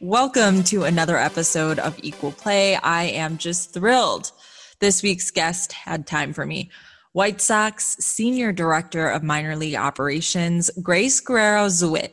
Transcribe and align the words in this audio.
Welcome 0.00 0.64
to 0.64 0.82
another 0.82 1.16
episode 1.16 1.78
of 1.78 1.96
Equal 2.02 2.32
Play. 2.32 2.74
I 2.74 3.04
am 3.04 3.38
just 3.38 3.72
thrilled 3.72 4.32
this 4.80 5.04
week's 5.04 5.30
guest 5.30 5.70
had 5.72 6.04
time 6.04 6.32
for 6.32 6.44
me. 6.44 6.72
White 7.12 7.40
Sox 7.40 7.96
Senior 8.00 8.52
Director 8.52 9.08
of 9.08 9.22
Minor 9.22 9.54
League 9.54 9.76
Operations, 9.76 10.68
Grace 10.82 11.20
Guerrero 11.20 11.68
Zwit. 11.68 12.12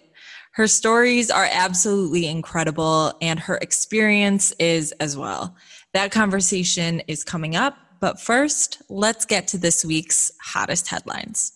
Her 0.51 0.67
stories 0.67 1.31
are 1.31 1.49
absolutely 1.51 2.27
incredible, 2.27 3.13
and 3.19 3.39
her 3.39 3.57
experience 3.57 4.51
is 4.59 4.91
as 4.99 5.17
well. 5.17 5.55
That 5.93 6.11
conversation 6.11 7.01
is 7.07 7.23
coming 7.23 7.55
up, 7.55 7.75
but 7.99 8.21
first, 8.21 8.83
let's 8.89 9.25
get 9.25 9.47
to 9.49 9.57
this 9.57 9.83
week's 9.83 10.31
hottest 10.39 10.87
headlines. 10.87 11.53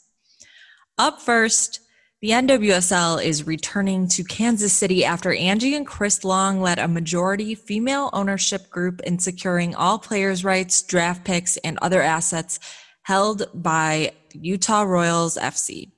Up 0.97 1.21
first, 1.21 1.81
the 2.25 2.31
NWSL 2.31 3.23
is 3.23 3.45
returning 3.45 4.07
to 4.07 4.23
Kansas 4.23 4.73
City 4.73 5.05
after 5.05 5.31
Angie 5.31 5.75
and 5.75 5.85
Chris 5.85 6.23
Long 6.23 6.59
led 6.59 6.79
a 6.79 6.87
majority 6.87 7.53
female 7.53 8.09
ownership 8.13 8.67
group 8.71 8.99
in 9.01 9.19
securing 9.19 9.75
all 9.75 9.99
players' 9.99 10.43
rights, 10.43 10.81
draft 10.81 11.23
picks, 11.23 11.57
and 11.57 11.77
other 11.83 12.01
assets 12.01 12.59
held 13.03 13.47
by 13.53 14.11
Utah 14.33 14.81
Royals 14.81 15.37
FC. 15.37 15.91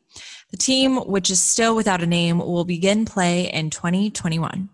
The 0.52 0.58
team, 0.58 0.98
which 0.98 1.30
is 1.30 1.40
still 1.40 1.78
without 1.78 2.04
a 2.04 2.06
name, 2.06 2.40
will 2.40 2.66
begin 2.66 3.06
play 3.06 3.50
in 3.50 3.70
2021. 3.70 4.68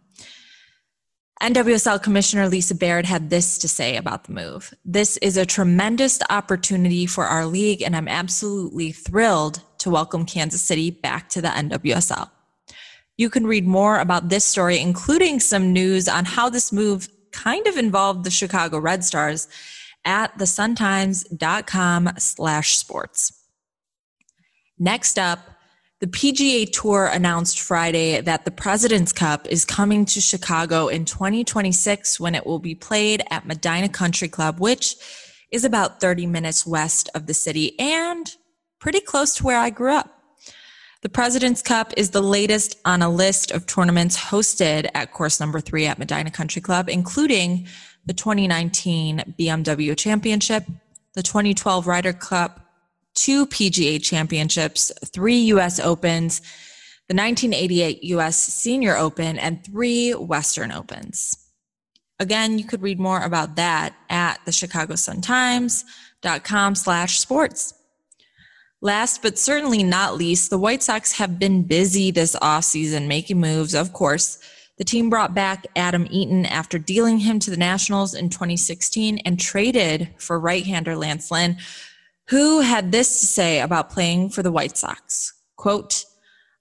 NWSL 1.39 2.01
Commissioner 2.01 2.47
Lisa 2.47 2.73
Baird 2.73 3.05
had 3.05 3.29
this 3.29 3.59
to 3.59 3.67
say 3.67 3.97
about 3.97 4.23
the 4.23 4.33
move. 4.33 4.73
This 4.85 5.17
is 5.17 5.37
a 5.37 5.45
tremendous 5.45 6.19
opportunity 6.31 7.05
for 7.05 7.25
our 7.25 7.45
league, 7.45 7.83
and 7.83 7.95
I'm 7.95 8.07
absolutely 8.07 8.91
thrilled 8.91 9.61
to 9.84 9.89
welcome 9.89 10.26
Kansas 10.26 10.62
City 10.62 10.92
back 10.92 11.28
to 11.28 11.42
the 11.42 11.50
NWSL. 11.50 12.30
You 13.17 13.30
can 13.30 13.45
read 13.45 13.67
more 13.67 14.00
about 14.00 14.30
this 14.30 14.45
story, 14.45 14.80
including 14.80 15.42
some 15.42 15.73
news 15.73 16.08
on 16.08 16.23
how 16.23 16.50
this 16.50 16.72
move 16.72 17.09
kind 17.34 17.67
of 17.67 17.76
involved 17.76 18.23
the 18.23 18.31
Chicago 18.31 18.80
Red 18.80 19.04
Stars 19.04 19.50
at 20.06 20.38
thesuntimes.com 20.38 22.11
slash 22.17 22.78
sports. 22.78 23.44
Next 24.80 25.20
up, 25.20 25.39
the 25.99 26.08
PGA 26.08 26.72
Tour 26.72 27.08
announced 27.08 27.60
Friday 27.60 28.22
that 28.22 28.45
the 28.45 28.52
President's 28.52 29.11
Cup 29.11 29.48
is 29.49 29.66
coming 29.66 30.05
to 30.05 30.22
Chicago 30.22 30.88
in 30.88 31.04
2026 31.04 32.22
when 32.22 32.36
it 32.36 32.45
will 32.45 32.60
be 32.60 32.73
played 32.73 33.22
at 33.30 33.45
Medinah 33.45 33.89
Country 33.89 34.30
Club, 34.30 34.61
which 34.61 34.95
is 35.52 35.66
about 35.66 35.99
30 35.99 36.26
minutes 36.26 36.66
west 36.66 37.10
of 37.14 37.27
the 37.27 37.33
city 37.33 37.77
and 37.77 38.33
pretty 38.83 38.99
close 38.99 39.33
to 39.36 39.45
where 39.45 39.58
I 39.58 39.70
grew 39.70 39.94
up. 39.94 40.10
The 41.04 41.08
President's 41.10 41.61
Cup 41.61 41.94
is 41.95 42.10
the 42.10 42.21
latest 42.21 42.76
on 42.83 43.02
a 43.02 43.10
list 43.10 43.49
of 43.49 43.66
tournaments 43.66 44.20
hosted 44.20 44.89
at 44.94 45.14
course 45.14 45.39
number 45.39 45.61
three 45.61 45.86
at 45.86 45.98
Medinah 45.99 46.32
Country 46.32 46.61
Club, 46.61 46.89
including 46.89 47.66
the 48.05 48.14
2019 48.14 49.36
BMW 49.39 49.98
Championship, 49.98 50.66
the 51.14 51.23
2012 51.23 51.88
Ryder 51.88 52.11
Cup 52.11 52.60
two 53.16 53.45
PGA 53.48 54.04
championships, 54.04 54.92
three 55.05 55.39
US 55.54 55.80
Opens, 55.80 56.42
the 57.08 57.16
1988 57.16 58.04
US 58.04 58.36
Senior 58.36 58.98
Open, 58.98 59.39
and 59.39 59.64
three 59.64 60.11
Western 60.11 60.73
Opens. 60.73 61.38
Again, 62.20 62.60
you 62.60 62.66
could 62.66 62.82
read 62.82 62.99
more 62.99 63.22
about 63.22 63.55
that 63.55 63.95
at 64.10 64.42
the 64.45 64.52
Chicago 64.52 64.95
Sun 64.95 65.22
Times.com 65.22 66.76
slash 66.76 67.20
sports. 67.20 67.76
Last 68.83 69.21
but 69.21 69.39
certainly 69.39 69.82
not 69.82 70.17
least, 70.17 70.49
the 70.49 70.58
White 70.58 70.83
Sox 70.83 71.14
have 71.14 71.39
been 71.39 71.64
busy 71.64 72.11
this 72.11 72.36
offseason 72.36 73.08
making 73.08 73.39
moves, 73.39 73.73
of 73.73 73.94
course. 73.94 74.39
The 74.77 74.83
team 74.83 75.10
brought 75.10 75.33
back 75.33 75.66
Adam 75.77 76.05
Eaton 76.11 76.45
after 76.45 76.77
dealing 76.77 77.20
him 77.20 77.39
to 77.39 77.49
the 77.49 77.55
Nationals 77.55 78.14
in 78.14 78.27
2016 78.27 79.20
and 79.20 79.39
traded 79.39 80.10
for 80.17 80.38
right 80.38 80.66
hander 80.66 80.98
Lance 80.98 81.32
Lynn, 81.32 81.55
who 82.27 82.60
had 82.60 82.92
this 82.92 83.22
to 83.22 83.26
say 83.26 83.61
about 83.61 83.89
playing 83.89 84.32
for 84.32 84.43
the 84.43 84.52
White 84.52 84.76
Sox. 84.76 85.32
Quote, 85.55 86.04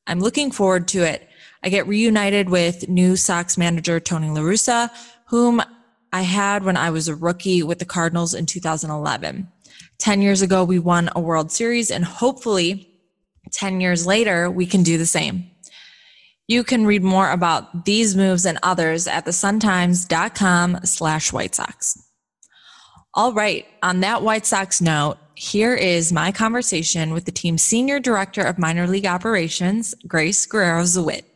I'm 0.06 0.20
looking 0.20 0.52
forward 0.52 0.86
to 0.88 1.02
it. 1.02 1.28
I 1.64 1.70
get 1.70 1.88
reunited 1.88 2.48
with 2.48 2.88
new 2.88 3.16
Sox 3.16 3.58
manager 3.58 3.98
Tony 3.98 4.28
LaRussa, 4.28 4.90
whom 5.26 5.60
I 6.12 6.22
had 6.22 6.62
when 6.62 6.76
I 6.76 6.90
was 6.90 7.08
a 7.08 7.16
rookie 7.16 7.64
with 7.64 7.80
the 7.80 7.84
Cardinals 7.84 8.32
in 8.32 8.46
2011. 8.46 9.48
10 10.02 10.20
years 10.20 10.42
ago, 10.42 10.64
we 10.64 10.80
won 10.80 11.08
a 11.14 11.20
World 11.20 11.52
Series, 11.52 11.88
and 11.88 12.04
hopefully, 12.04 12.90
10 13.52 13.80
years 13.80 14.04
later, 14.04 14.50
we 14.50 14.66
can 14.66 14.82
do 14.82 14.98
the 14.98 15.06
same. 15.06 15.48
You 16.48 16.64
can 16.64 16.86
read 16.86 17.04
more 17.04 17.30
about 17.30 17.84
these 17.84 18.16
moves 18.16 18.44
and 18.44 18.58
others 18.64 19.06
at 19.06 19.26
thesuntimes.com 19.26 20.80
slash 20.82 21.32
White 21.32 21.54
Sox. 21.54 22.02
All 23.14 23.32
right. 23.32 23.64
On 23.84 24.00
that 24.00 24.24
White 24.24 24.44
Sox 24.44 24.80
note, 24.80 25.18
here 25.36 25.74
is 25.76 26.12
my 26.12 26.32
conversation 26.32 27.12
with 27.12 27.24
the 27.24 27.30
team's 27.30 27.62
Senior 27.62 28.00
Director 28.00 28.42
of 28.42 28.58
Minor 28.58 28.88
League 28.88 29.06
Operations, 29.06 29.94
Grace 30.08 30.46
Guerrero 30.46 30.82
Zwit. 30.82 31.31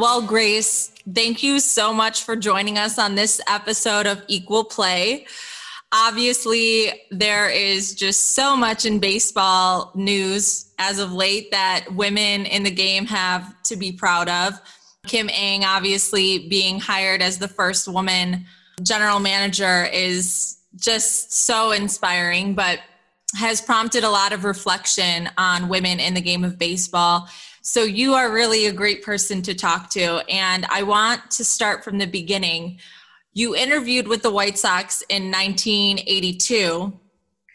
Well, 0.00 0.22
Grace, 0.22 0.92
thank 1.14 1.42
you 1.42 1.60
so 1.60 1.92
much 1.92 2.24
for 2.24 2.34
joining 2.34 2.78
us 2.78 2.98
on 2.98 3.16
this 3.16 3.38
episode 3.46 4.06
of 4.06 4.22
Equal 4.28 4.64
Play. 4.64 5.26
Obviously, 5.92 6.90
there 7.10 7.50
is 7.50 7.94
just 7.94 8.30
so 8.30 8.56
much 8.56 8.86
in 8.86 8.98
baseball 8.98 9.92
news 9.94 10.72
as 10.78 11.00
of 11.00 11.12
late 11.12 11.50
that 11.50 11.84
women 11.92 12.46
in 12.46 12.62
the 12.62 12.70
game 12.70 13.04
have 13.04 13.62
to 13.64 13.76
be 13.76 13.92
proud 13.92 14.30
of. 14.30 14.58
Kim 15.06 15.28
Ng, 15.28 15.64
obviously, 15.66 16.48
being 16.48 16.80
hired 16.80 17.20
as 17.20 17.36
the 17.36 17.48
first 17.48 17.86
woman 17.86 18.46
general 18.82 19.20
manager 19.20 19.84
is 19.92 20.56
just 20.76 21.30
so 21.30 21.72
inspiring, 21.72 22.54
but 22.54 22.80
has 23.34 23.60
prompted 23.60 24.02
a 24.02 24.10
lot 24.10 24.32
of 24.32 24.44
reflection 24.44 25.28
on 25.36 25.68
women 25.68 26.00
in 26.00 26.14
the 26.14 26.22
game 26.22 26.42
of 26.42 26.58
baseball. 26.58 27.28
So 27.62 27.82
you 27.82 28.14
are 28.14 28.32
really 28.32 28.66
a 28.66 28.72
great 28.72 29.02
person 29.02 29.42
to 29.42 29.54
talk 29.54 29.90
to. 29.90 30.22
And 30.30 30.66
I 30.70 30.82
want 30.82 31.30
to 31.32 31.44
start 31.44 31.84
from 31.84 31.98
the 31.98 32.06
beginning. 32.06 32.78
You 33.34 33.54
interviewed 33.54 34.08
with 34.08 34.22
the 34.22 34.30
White 34.30 34.58
Sox 34.58 35.02
in 35.08 35.30
1982. 35.30 36.98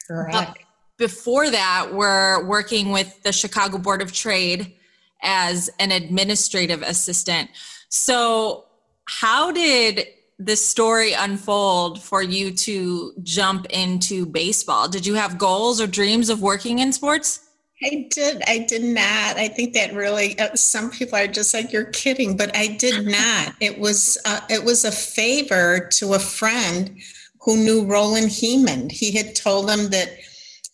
Correct. 0.06 0.58
before 0.98 1.50
that, 1.50 1.92
we're 1.92 2.44
working 2.46 2.92
with 2.92 3.22
the 3.24 3.32
Chicago 3.32 3.78
Board 3.78 4.00
of 4.00 4.12
Trade 4.12 4.74
as 5.22 5.68
an 5.80 5.90
administrative 5.90 6.82
assistant. 6.82 7.50
So, 7.88 8.64
how 9.08 9.50
did 9.52 10.06
this 10.38 10.66
story 10.66 11.12
unfold 11.12 12.02
for 12.02 12.22
you 12.22 12.52
to 12.52 13.12
jump 13.22 13.66
into 13.70 14.26
baseball? 14.26 14.88
Did 14.88 15.06
you 15.06 15.14
have 15.14 15.38
goals 15.38 15.80
or 15.80 15.86
dreams 15.86 16.28
of 16.28 16.42
working 16.42 16.80
in 16.80 16.92
sports? 16.92 17.45
I 17.82 18.08
did. 18.10 18.42
I 18.46 18.58
did 18.58 18.82
not. 18.82 19.36
I 19.36 19.48
think 19.48 19.74
that 19.74 19.92
really. 19.92 20.38
Uh, 20.38 20.54
some 20.54 20.90
people 20.90 21.18
are 21.18 21.26
just 21.26 21.52
like, 21.52 21.72
"You're 21.72 21.84
kidding," 21.84 22.36
but 22.36 22.56
I 22.56 22.68
did 22.68 23.06
not. 23.18 23.54
It 23.60 23.78
was. 23.78 24.18
Uh, 24.24 24.40
it 24.48 24.64
was 24.64 24.84
a 24.84 24.92
favor 24.92 25.88
to 25.92 26.14
a 26.14 26.18
friend 26.18 26.98
who 27.40 27.56
knew 27.56 27.84
Roland 27.84 28.30
Hemond. 28.30 28.92
He 28.92 29.12
had 29.12 29.34
told 29.34 29.70
him 29.70 29.90
that 29.90 30.08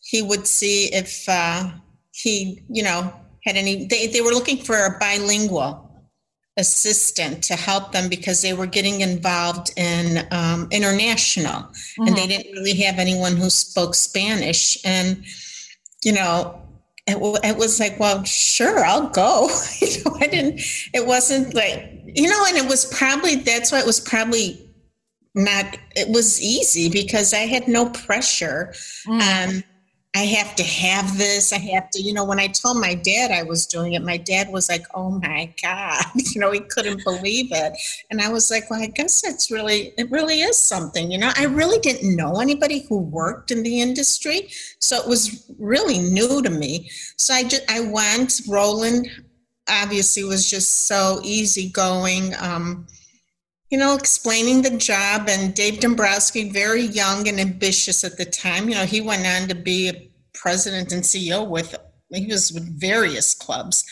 he 0.00 0.22
would 0.22 0.46
see 0.46 0.93
if 0.94 1.28
uh, 1.28 1.70
he, 2.12 2.62
you 2.69 2.84
know, 2.84 3.12
had 3.44 3.56
any. 3.56 3.87
They 3.87 4.06
they 4.06 4.20
were 4.20 4.31
looking 4.31 4.58
for 4.58 4.76
a 4.76 4.98
bilingual 5.00 5.88
assistant 6.56 7.43
to 7.43 7.56
help 7.56 7.93
them 7.93 8.08
because 8.08 8.43
they 8.43 8.52
were 8.52 8.66
getting 8.66 9.00
involved 9.00 9.72
in 9.76 10.26
um, 10.31 10.69
international 10.70 11.62
mm-hmm. 11.62 12.06
and 12.06 12.16
they 12.16 12.22
mm-hmm. 12.22 12.28
didn't 12.28 12.52
really 12.52 12.75
have 12.75 12.98
anyone 12.98 13.37
who 13.37 13.48
spoke 13.48 13.94
Spanish. 13.94 14.78
And, 14.84 15.25
you 16.05 16.12
know, 16.12 16.60
it, 17.06 17.16
it 17.44 17.56
was 17.56 17.81
like, 17.81 17.99
well, 17.99 18.22
sure, 18.25 18.84
I'll 18.84 19.08
go. 19.08 19.49
you 19.81 20.04
know, 20.04 20.16
I 20.20 20.26
didn't, 20.26 20.60
it 20.94 21.06
wasn't 21.06 21.54
like, 21.54 22.02
you 22.06 22.28
know, 22.28 22.44
and 22.46 22.56
it 22.56 22.69
was 22.69 22.84
probably, 22.96 23.37
that's 23.37 23.72
why 23.72 23.81
it 23.81 23.87
was 23.87 24.00
probably 24.00 24.70
not, 25.34 25.76
it 25.96 26.08
was 26.08 26.40
easy 26.40 26.88
because 26.88 27.34
I 27.34 27.46
had 27.46 27.66
no 27.66 27.90
pressure. 27.90 28.72
Mm. 29.06 29.49
Um, 29.56 29.64
I 30.14 30.24
have 30.26 30.54
to 30.56 30.62
have 30.62 31.16
this. 31.16 31.54
I 31.54 31.58
have 31.58 31.88
to, 31.90 32.02
you 32.02 32.12
know, 32.12 32.24
when 32.24 32.38
I 32.38 32.48
told 32.48 32.78
my 32.78 32.94
dad 32.94 33.30
I 33.30 33.44
was 33.44 33.66
doing 33.66 33.94
it, 33.94 34.02
my 34.02 34.18
dad 34.18 34.52
was 34.52 34.68
like, 34.68 34.84
oh 34.94 35.10
my 35.10 35.52
God, 35.62 36.04
you 36.14 36.38
know, 36.38 36.50
he 36.50 36.60
couldn't 36.60 37.02
believe 37.02 37.48
it. 37.50 37.72
And 38.10 38.20
I 38.20 38.28
was 38.28 38.50
like, 38.50 38.68
well, 38.68 38.82
I 38.82 38.86
guess 38.86 39.22
that's 39.22 39.50
really, 39.50 39.94
it 39.96 40.10
really 40.10 40.42
is 40.42 40.58
something, 40.58 41.10
you 41.10 41.16
know. 41.16 41.32
I 41.36 41.44
really 41.44 41.78
didn't 41.78 42.14
know 42.14 42.40
anybody 42.40 42.84
who 42.88 42.98
worked 42.98 43.50
in 43.50 43.62
the 43.62 43.80
industry. 43.80 44.48
So 44.80 44.96
it 44.98 45.08
was 45.08 45.50
really 45.58 45.98
new 45.98 46.42
to 46.42 46.50
me. 46.50 46.90
So 47.16 47.32
I 47.32 47.44
just, 47.44 47.62
I 47.70 47.80
went, 47.80 48.42
Roland 48.46 49.08
obviously 49.66 50.24
was 50.24 50.50
just 50.50 50.86
so 50.86 51.20
easygoing. 51.24 52.34
Um, 52.38 52.86
you 53.72 53.78
know, 53.78 53.94
explaining 53.94 54.60
the 54.60 54.76
job. 54.76 55.30
And 55.30 55.54
Dave 55.54 55.80
Dombrowski, 55.80 56.50
very 56.50 56.82
young 56.82 57.26
and 57.26 57.40
ambitious 57.40 58.04
at 58.04 58.19
the 58.19 58.26
time, 58.26 58.69
you 58.69 58.74
know, 58.74 58.84
he 58.84 59.00
went 59.00 59.26
on 59.26 59.48
to 59.48 59.54
be 59.54 59.88
a 59.88 60.08
president 60.34 60.92
and 60.92 61.02
CEO 61.02 61.48
with, 61.48 61.74
he 62.10 62.26
was 62.26 62.52
with 62.52 62.69
various 62.78 63.32
clubs. 63.32 63.82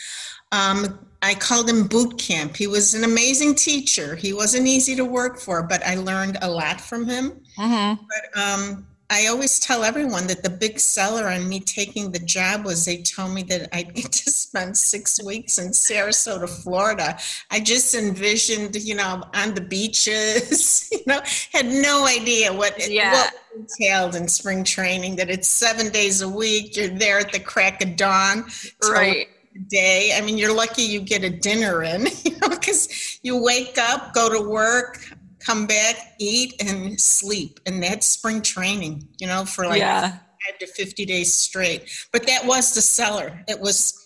Um, 0.51 1.07
I 1.23 1.33
called 1.33 1.67
him 1.67 1.87
boot 1.87 2.19
camp. 2.19 2.57
He 2.57 2.67
was 2.67 2.93
an 2.93 3.03
amazing 3.03 3.55
teacher. 3.55 4.15
He 4.15 4.33
wasn't 4.33 4.67
easy 4.67 4.95
to 4.95 5.03
work 5.03 5.39
for, 5.39 5.63
but 5.63 5.83
I 5.83 5.95
learned 5.95 6.37
a 6.43 6.49
lot 6.49 6.79
from 6.79 7.07
him. 7.07 7.41
Mm-hmm. 7.57 8.03
But 8.05 8.39
um, 8.39 8.85
I 9.11 9.27
always 9.27 9.59
tell 9.59 9.83
everyone 9.83 10.25
that 10.27 10.41
the 10.41 10.49
big 10.49 10.79
seller 10.79 11.27
on 11.27 11.49
me 11.49 11.59
taking 11.59 12.11
the 12.11 12.19
job 12.19 12.63
was 12.63 12.85
they 12.85 13.01
told 13.01 13.33
me 13.33 13.43
that 13.43 13.67
I'd 13.75 13.93
get 13.93 14.09
to 14.09 14.31
spend 14.31 14.77
six 14.77 15.21
weeks 15.21 15.57
in 15.57 15.71
Sarasota, 15.71 16.47
Florida. 16.47 17.19
I 17.51 17.59
just 17.59 17.93
envisioned, 17.93 18.73
you 18.77 18.95
know, 18.95 19.21
on 19.33 19.53
the 19.53 19.59
beaches, 19.59 20.87
you 20.93 21.03
know, 21.05 21.19
had 21.51 21.65
no 21.65 22.07
idea 22.07 22.53
what, 22.53 22.79
it 22.79 22.89
yeah. 22.89 23.11
what 23.11 23.33
entailed 23.53 24.15
in 24.15 24.29
spring 24.29 24.63
training, 24.63 25.17
that 25.17 25.29
it's 25.29 25.49
seven 25.49 25.91
days 25.91 26.21
a 26.21 26.29
week. 26.29 26.77
You're 26.77 26.87
there 26.87 27.19
at 27.19 27.33
the 27.33 27.39
crack 27.39 27.83
of 27.83 27.97
dawn. 27.97 28.45
Right 28.89 29.27
day. 29.67 30.15
I 30.17 30.21
mean, 30.21 30.37
you're 30.37 30.55
lucky 30.55 30.83
you 30.83 31.01
get 31.01 31.23
a 31.23 31.29
dinner 31.29 31.83
in, 31.83 32.07
you 32.23 32.37
know, 32.39 32.49
because 32.49 33.19
you 33.21 33.41
wake 33.41 33.77
up, 33.77 34.13
go 34.13 34.29
to 34.29 34.49
work, 34.49 35.05
come 35.45 35.65
back, 35.65 36.13
eat, 36.19 36.61
and 36.61 36.99
sleep. 36.99 37.59
And 37.65 37.81
that's 37.81 38.07
spring 38.07 38.41
training, 38.41 39.07
you 39.19 39.27
know, 39.27 39.45
for 39.45 39.65
like 39.65 39.79
yeah. 39.79 40.11
five 40.11 40.59
to 40.59 40.67
50 40.67 41.05
days 41.05 41.33
straight. 41.33 41.89
But 42.11 42.27
that 42.27 42.45
was 42.45 42.73
the 42.73 42.81
seller. 42.81 43.43
It 43.47 43.59
was 43.59 44.01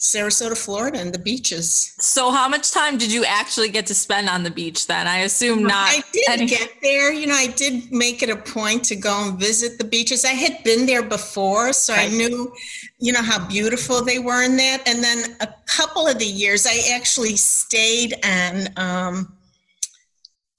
Sarasota, 0.00 0.56
Florida, 0.56 0.98
and 0.98 1.12
the 1.12 1.18
beaches. 1.18 1.94
So, 1.98 2.30
how 2.30 2.48
much 2.48 2.70
time 2.70 2.96
did 2.96 3.12
you 3.12 3.22
actually 3.26 3.68
get 3.68 3.86
to 3.88 3.94
spend 3.94 4.30
on 4.30 4.42
the 4.42 4.50
beach 4.50 4.86
then? 4.86 5.06
I 5.06 5.18
assume 5.18 5.62
not. 5.62 5.90
I 5.90 6.02
did 6.10 6.28
any- 6.30 6.46
get 6.46 6.72
there. 6.82 7.12
You 7.12 7.26
know, 7.26 7.34
I 7.34 7.48
did 7.48 7.92
make 7.92 8.22
it 8.22 8.30
a 8.30 8.36
point 8.36 8.82
to 8.86 8.96
go 8.96 9.24
and 9.24 9.38
visit 9.38 9.76
the 9.76 9.84
beaches. 9.84 10.24
I 10.24 10.28
had 10.28 10.64
been 10.64 10.86
there 10.86 11.02
before, 11.02 11.74
so 11.74 11.92
right. 11.92 12.10
I 12.10 12.14
knew, 12.16 12.50
you 12.98 13.12
know, 13.12 13.22
how 13.22 13.46
beautiful 13.46 14.02
they 14.02 14.18
were 14.18 14.42
in 14.42 14.56
that. 14.56 14.88
And 14.88 15.04
then 15.04 15.36
a 15.42 15.48
couple 15.66 16.08
of 16.08 16.18
the 16.18 16.24
years, 16.24 16.66
I 16.66 16.94
actually 16.94 17.36
stayed 17.36 18.14
on. 18.24 18.68
Um, 18.78 19.36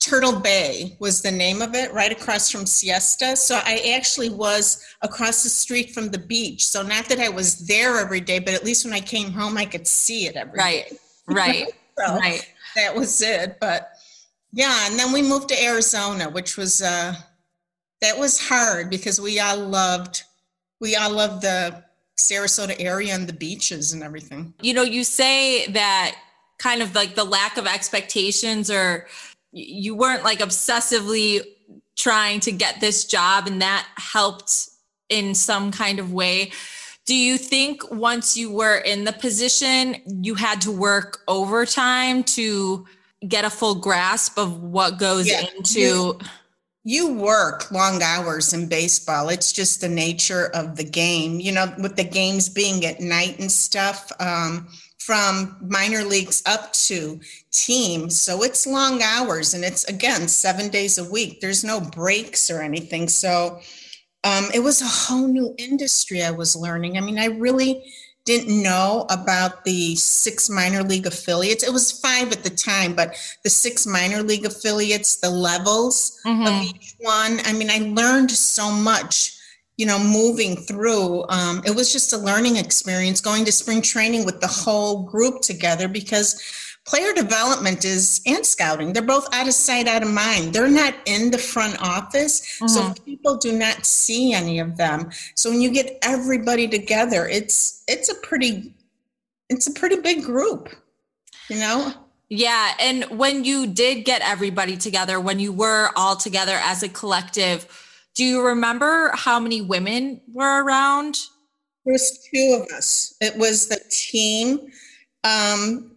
Turtle 0.01 0.39
Bay 0.39 0.98
was 1.00 1.21
the 1.21 1.31
name 1.31 1.62
of 1.62 1.75
it, 1.75 1.94
right 1.94 2.12
across 2.12 2.50
from 2.50 2.65
Siesta. 2.65 3.36
So 3.36 3.62
I 3.63 3.94
actually 3.95 4.31
was 4.31 4.83
across 5.03 5.44
the 5.44 5.50
street 5.50 5.92
from 5.92 6.09
the 6.09 6.18
beach. 6.18 6.65
So 6.65 6.81
not 6.81 7.06
that 7.06 7.19
I 7.19 7.30
was 7.30 7.68
there 7.68 8.00
every 8.00 8.19
day, 8.19 8.39
but 8.39 8.56
at 8.56 8.65
least 8.65 8.83
when 8.83 8.95
I 8.95 9.00
came 9.00 9.31
home, 9.31 9.57
I 9.57 9.65
could 9.65 9.86
see 9.86 10.25
it 10.25 10.36
every 10.36 10.57
right. 10.57 10.89
day. 10.89 10.98
Right, 11.27 11.68
so 12.00 12.15
right. 12.15 12.53
That 12.75 12.95
was 12.95 13.21
it. 13.21 13.57
But 13.62 13.92
yeah, 14.51 14.88
and 14.89 14.98
then 14.98 15.13
we 15.13 15.21
moved 15.21 15.50
to 15.50 15.63
Arizona, 15.63 16.30
which 16.30 16.57
was 16.57 16.81
uh, 16.81 17.13
that 18.01 18.18
was 18.18 18.39
hard 18.39 18.89
because 18.89 19.21
we 19.21 19.39
all 19.39 19.59
loved 19.59 20.24
we 20.80 20.95
all 20.95 21.12
loved 21.12 21.44
the 21.44 21.83
Sarasota 22.19 22.75
area 22.80 23.13
and 23.13 23.27
the 23.27 23.33
beaches 23.33 23.94
and 23.94 24.01
everything. 24.01 24.53
You 24.62 24.74
know, 24.74 24.81
you 24.81 25.03
say 25.03 25.68
that 25.68 26.15
kind 26.57 26.81
of 26.81 26.94
like 26.95 27.15
the 27.15 27.24
lack 27.24 27.57
of 27.57 27.65
expectations 27.65 28.69
or 28.69 29.07
you 29.51 29.95
weren't 29.95 30.24
like 30.24 30.39
obsessively 30.39 31.42
trying 31.98 32.39
to 32.42 32.51
get 32.51 32.80
this 32.80 33.06
job 33.06 33.48
and 33.48 33.62
that 33.62 33.88
helped 33.98 34.69
in 35.09 35.36
some 35.36 35.71
kind 35.71 36.00
of 36.00 36.13
way. 36.13 36.51
Do 37.06 37.15
you 37.15 37.38
think 37.38 37.92
once 37.92 38.38
you 38.38 38.51
were 38.51 38.77
in 38.77 39.03
the 39.03 39.13
position 39.13 39.98
you 40.06 40.36
had 40.36 40.62
to 40.62 40.71
work 40.71 41.19
overtime 41.27 42.24
to 42.24 42.86
get 43.27 43.45
a 43.45 43.50
full 43.50 43.75
grasp 43.75 44.38
of 44.38 44.62
what 44.62 44.98
goes 44.98 45.27
yeah, 45.27 45.44
into 45.56 45.80
you, 45.80 46.19
you 46.83 47.13
work 47.13 47.69
long 47.71 48.01
hours 48.01 48.53
in 48.53 48.68
baseball. 48.68 49.30
It's 49.30 49.51
just 49.51 49.81
the 49.81 49.89
nature 49.89 50.50
of 50.53 50.75
the 50.77 50.83
game. 50.83 51.39
You 51.39 51.51
know 51.51 51.74
with 51.77 51.98
the 51.98 52.03
games 52.03 52.50
being 52.50 52.86
at 52.86 53.00
night 53.00 53.39
and 53.39 53.51
stuff 53.51 54.12
um, 54.19 54.68
from 55.12 55.58
minor 55.60 56.06
leagues 56.06 56.42
up 56.46 56.72
to 56.72 57.19
teams. 57.52 58.18
So 58.18 58.44
it's 58.44 58.66
long 58.66 59.04
hours 59.04 59.54
and 59.54 59.62
it's 59.62 59.84
again 59.84 60.30
seven 60.30 60.69
days 60.69 60.98
a 60.98 61.04
week. 61.04 61.42
There's 61.42 61.66
no 61.66 61.81
breaks 61.81 62.50
or 62.50 62.62
anything. 62.62 63.10
So 63.10 63.60
um, 64.24 64.46
it 64.54 64.62
was 64.62 64.81
a 64.81 64.86
whole 64.86 65.28
new 65.28 65.54
industry 65.58 66.24
I 66.24 66.31
was 66.31 66.56
learning. 66.56 66.98
I 66.98 67.02
mean, 67.02 67.19
I 67.19 67.25
really 67.25 67.84
didn't 68.24 68.63
know 68.63 69.06
about 69.10 69.66
the 69.66 69.98
six 69.98 70.50
minor 70.50 70.81
league 70.81 71.08
affiliates. 71.08 71.66
It 71.66 71.74
was 71.74 71.92
five 71.92 72.31
at 72.31 72.46
the 72.46 72.50
time, 72.50 72.96
but 72.96 73.13
the 73.44 73.50
six 73.50 73.86
minor 73.86 74.24
league 74.24 74.46
affiliates, 74.46 75.18
the 75.18 75.30
levels 75.30 76.22
mm-hmm. 76.25 76.48
of 76.48 76.63
each 76.74 76.96
one. 77.00 77.42
I 77.44 77.52
mean, 77.52 77.69
I 77.69 77.80
learned 77.80 78.31
so 78.31 78.72
much 78.72 79.41
you 79.81 79.88
know, 79.88 79.98
moving 79.98 80.56
through, 80.56 81.25
um, 81.30 81.63
it 81.66 81.75
was 81.75 81.92
just 81.92 82.13
a 82.13 82.18
learning 82.18 82.57
experience 82.57 83.19
going 83.19 83.44
to 83.44 83.51
spring 83.51 83.81
training 83.81 84.25
with 84.25 84.39
the 84.39 84.45
whole 84.45 85.01
group 85.01 85.42
together 85.42 85.88
because 85.88 86.39
player 86.86 87.12
development 87.13 87.84
is 87.84 88.22
and 88.27 88.46
scouting 88.46 88.94
they're 88.94 89.01
both 89.01 89.27
out 89.34 89.48
of 89.48 89.56
sight 89.56 89.88
out 89.88 90.03
of 90.03 90.10
mind. 90.12 90.53
They're 90.53 90.70
not 90.70 90.94
in 91.08 91.32
the 91.32 91.39
front 91.39 91.82
office 91.82 92.60
mm-hmm. 92.60 92.67
so 92.67 92.94
people 93.03 93.38
do 93.38 93.58
not 93.58 93.84
see 93.84 94.34
any 94.34 94.60
of 94.60 94.77
them. 94.77 95.10
So 95.34 95.50
when 95.50 95.62
you 95.62 95.72
get 95.72 95.98
everybody 96.03 96.67
together 96.67 97.27
it's 97.27 97.84
it's 97.88 98.08
a 98.10 98.15
pretty 98.22 98.75
it's 99.50 99.65
a 99.65 99.72
pretty 99.72 99.96
big 99.96 100.24
group 100.24 100.70
you 101.50 101.58
know? 101.58 101.91
Yeah 102.29 102.75
and 102.79 103.06
when 103.06 103.46
you 103.46 103.65
did 103.65 104.06
get 104.06 104.22
everybody 104.22 104.77
together 104.77 105.20
when 105.20 105.39
you 105.39 105.51
were 105.51 105.89
all 105.96 106.15
together 106.15 106.60
as 106.62 106.84
a 106.84 106.89
collective 106.89 107.65
do 108.15 108.24
you 108.24 108.46
remember 108.46 109.12
how 109.15 109.39
many 109.39 109.62
women 109.62 110.22
were 110.32 110.63
around? 110.63 111.18
There's 111.86 112.20
two 112.32 112.62
of 112.62 112.77
us. 112.77 113.15
It 113.22 113.38
was 113.38 113.68
the 113.68 113.82
team. 113.89 114.72
Um, 115.24 115.91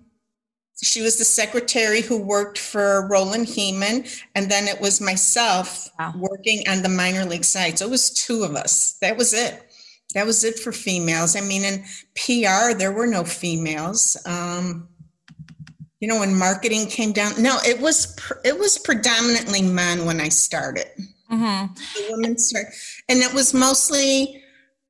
she 0.83 1.03
was 1.03 1.17
the 1.17 1.25
secretary 1.25 2.01
who 2.01 2.19
worked 2.19 2.59
for 2.59 3.09
Roland 3.09 3.47
Hemond, 3.47 4.23
and 4.35 4.51
then 4.51 4.67
it 4.69 4.81
was 4.81 5.01
myself 5.01 5.89
wow. 5.99 6.13
working 6.17 6.69
on 6.69 6.83
the 6.83 6.89
minor 6.89 7.25
league 7.25 7.45
side. 7.45 7.79
So 7.79 7.87
it 7.87 7.91
was 7.91 8.11
two 8.11 8.45
of 8.45 8.55
us. 8.55 8.97
That 9.01 9.17
was 9.17 9.33
it. 9.33 9.63
That 10.15 10.27
was 10.27 10.45
it 10.45 10.59
for 10.59 10.73
females. 10.73 11.37
I 11.37 11.41
mean, 11.41 11.65
in 11.65 11.85
PR, 12.15 12.77
there 12.77 12.93
were 12.93 13.07
no 13.07 13.25
females. 13.25 14.17
Um, 14.27 14.89
you 16.01 16.09
know, 16.09 16.21
when 16.21 16.37
marketing 16.37 16.87
came 16.87 17.13
down, 17.13 17.43
no, 17.43 17.59
it 17.67 17.81
was 17.81 18.17
it 18.45 18.59
was 18.59 18.79
predominantly 18.79 19.63
men 19.63 20.05
when 20.05 20.21
I 20.21 20.29
started. 20.29 20.87
Mm-hmm. 21.35 21.75
The 21.75 22.07
women 22.11 22.39
start, 22.39 22.67
and 23.09 23.21
it 23.21 23.33
was 23.35 23.53
mostly 23.55 24.43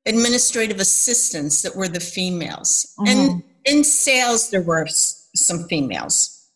administrative 0.05 0.79
assistants 0.79 1.61
that 1.63 1.75
were 1.75 1.87
the 1.87 1.99
females. 1.99 2.93
Mm-hmm. 2.99 3.07
And 3.07 3.43
in 3.65 3.83
sales, 3.83 4.51
there 4.51 4.61
were 4.61 4.87
some 4.87 5.67
females. 5.67 6.49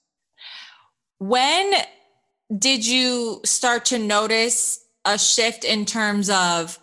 When 1.17 1.73
did 2.57 2.85
you 2.85 3.41
start 3.45 3.85
to 3.85 3.99
notice 3.99 4.79
a 5.05 5.17
shift 5.17 5.63
in 5.63 5.85
terms 5.85 6.29
of 6.29 6.79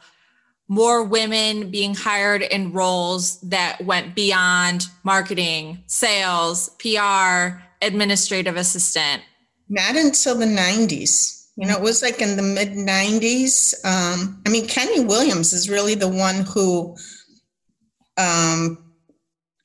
more 0.69 1.05
women 1.05 1.71
being 1.71 1.95
hired 1.95 2.43
in 2.43 2.73
roles 2.73 3.41
that 3.41 3.85
went 3.85 4.15
beyond 4.15 4.89
marketing, 5.05 5.83
sales, 5.87 6.71
PR, 6.81 7.63
administrative 7.81 8.57
assistant? 8.57 9.23
Not 9.69 9.97
until 9.97 10.37
the 10.37 10.47
90s. 10.47 11.36
You 11.57 11.67
know, 11.67 11.77
it 11.77 11.83
was 11.83 12.03
like 12.03 12.21
in 12.21 12.37
the 12.37 12.43
mid 12.43 12.73
90s. 12.73 13.75
Um, 13.85 14.43
I 14.47 14.51
mean, 14.51 14.67
Kenny 14.67 15.01
Williams 15.01 15.53
is 15.53 15.71
really 15.71 15.95
the 15.95 16.09
one 16.09 16.45
who 16.45 16.97
um, 18.19 18.93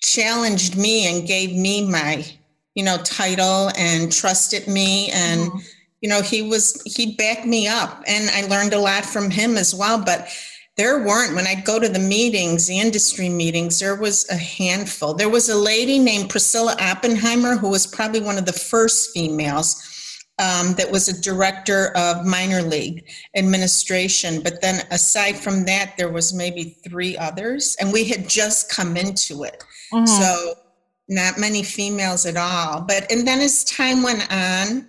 challenged 0.02 0.78
me 0.78 1.08
and 1.08 1.28
gave 1.28 1.54
me 1.54 1.86
my 1.86 2.26
you 2.76 2.84
know, 2.84 2.98
title 3.04 3.70
and 3.78 4.12
trusted 4.12 4.68
me. 4.68 5.10
And, 5.12 5.42
mm-hmm. 5.42 5.58
you 6.02 6.10
know, 6.10 6.22
he 6.22 6.42
was, 6.42 6.82
he 6.84 7.16
backed 7.16 7.46
me 7.46 7.68
up. 7.68 8.04
And 8.08 8.30
I 8.32 8.48
learned 8.48 8.74
a 8.74 8.80
lot 8.80 9.06
from 9.06 9.30
him 9.30 9.58
as 9.58 9.76
well. 9.76 10.04
But 10.04 10.30
there 10.78 11.04
weren't, 11.06 11.36
when 11.36 11.48
I'd 11.48 11.66
go 11.66 11.80
to 11.80 11.90
the 11.90 12.00
meetings, 12.00 12.68
the 12.68 12.80
industry 12.80 13.30
meetings, 13.30 13.80
there 13.80 13.96
was 13.96 14.30
a 14.30 14.38
handful. 14.38 15.14
There 15.14 15.30
was 15.30 15.50
a 15.50 15.58
lady 15.58 16.00
named 16.00 16.30
Priscilla 16.30 16.76
Oppenheimer, 16.80 17.58
who 17.58 17.70
was 17.70 17.86
probably 17.86 18.22
one 18.22 18.38
of 18.38 18.46
the 18.46 18.54
first 18.54 19.12
females. 19.14 19.88
Um, 20.42 20.74
that 20.74 20.90
was 20.90 21.08
a 21.08 21.22
director 21.22 21.96
of 21.96 22.26
minor 22.26 22.64
league 22.64 23.08
administration. 23.36 24.42
But 24.42 24.60
then 24.60 24.84
aside 24.90 25.38
from 25.38 25.66
that, 25.66 25.94
there 25.98 26.10
was 26.10 26.34
maybe 26.34 26.78
three 26.84 27.16
others, 27.16 27.78
and 27.80 27.94
we 27.94 28.06
had 28.06 28.28
just 28.28 28.72
come 28.72 28.98
into 28.98 29.44
it. 29.44 29.64
Mm-hmm. 29.94 30.08
So 30.08 30.56
not 31.08 31.38
many 31.38 31.62
females 31.62 32.26
at 32.26 32.38
all. 32.38 32.82
But 32.82 33.12
and 33.12 33.28
then 33.28 33.40
as 33.40 33.64
time 33.66 34.02
went 34.02 34.32
on, 34.32 34.88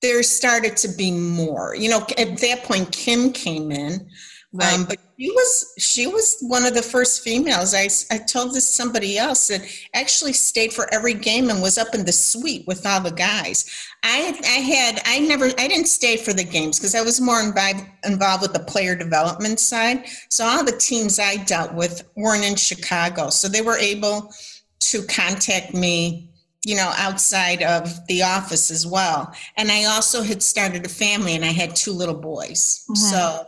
there 0.00 0.22
started 0.22 0.76
to 0.78 0.88
be 0.88 1.10
more. 1.10 1.74
You 1.74 1.90
know, 1.90 2.06
at 2.16 2.38
that 2.38 2.62
point, 2.64 2.92
Kim 2.92 3.32
came 3.32 3.70
in. 3.70 4.08
Right. 4.52 4.74
Um, 4.74 4.84
but 4.84 4.98
she 5.16 5.30
was 5.30 5.74
she 5.78 6.06
was 6.08 6.38
one 6.40 6.66
of 6.66 6.74
the 6.74 6.82
first 6.82 7.22
females. 7.22 7.72
I, 7.72 7.88
I 8.12 8.18
told 8.18 8.52
this 8.52 8.68
somebody 8.68 9.16
else 9.16 9.46
that 9.46 9.62
actually 9.94 10.32
stayed 10.32 10.72
for 10.72 10.92
every 10.92 11.14
game 11.14 11.50
and 11.50 11.62
was 11.62 11.78
up 11.78 11.94
in 11.94 12.04
the 12.04 12.10
suite 12.10 12.66
with 12.66 12.84
all 12.84 13.00
the 13.00 13.12
guys. 13.12 13.64
I 14.02 14.36
I 14.42 14.60
had 14.60 15.02
I 15.06 15.20
never 15.20 15.46
I 15.46 15.68
didn't 15.68 15.86
stay 15.86 16.16
for 16.16 16.32
the 16.32 16.42
games 16.42 16.80
because 16.80 16.96
I 16.96 17.02
was 17.02 17.20
more 17.20 17.40
involved 17.40 17.84
involved 18.04 18.42
with 18.42 18.52
the 18.52 18.64
player 18.64 18.96
development 18.96 19.60
side. 19.60 20.06
So 20.30 20.44
all 20.44 20.64
the 20.64 20.72
teams 20.72 21.20
I 21.20 21.36
dealt 21.36 21.72
with 21.74 22.02
weren't 22.16 22.44
in 22.44 22.56
Chicago, 22.56 23.30
so 23.30 23.46
they 23.46 23.62
were 23.62 23.78
able 23.78 24.32
to 24.80 25.02
contact 25.04 25.74
me 25.74 26.30
you 26.64 26.76
know 26.76 26.92
outside 26.96 27.62
of 27.62 28.06
the 28.06 28.22
office 28.22 28.70
as 28.70 28.86
well 28.86 29.32
and 29.56 29.70
i 29.70 29.84
also 29.84 30.22
had 30.22 30.42
started 30.42 30.84
a 30.84 30.88
family 30.90 31.34
and 31.34 31.42
i 31.42 31.48
had 31.48 31.74
two 31.74 31.90
little 31.90 32.14
boys 32.14 32.84
mm-hmm. 32.84 32.94
so 32.96 33.46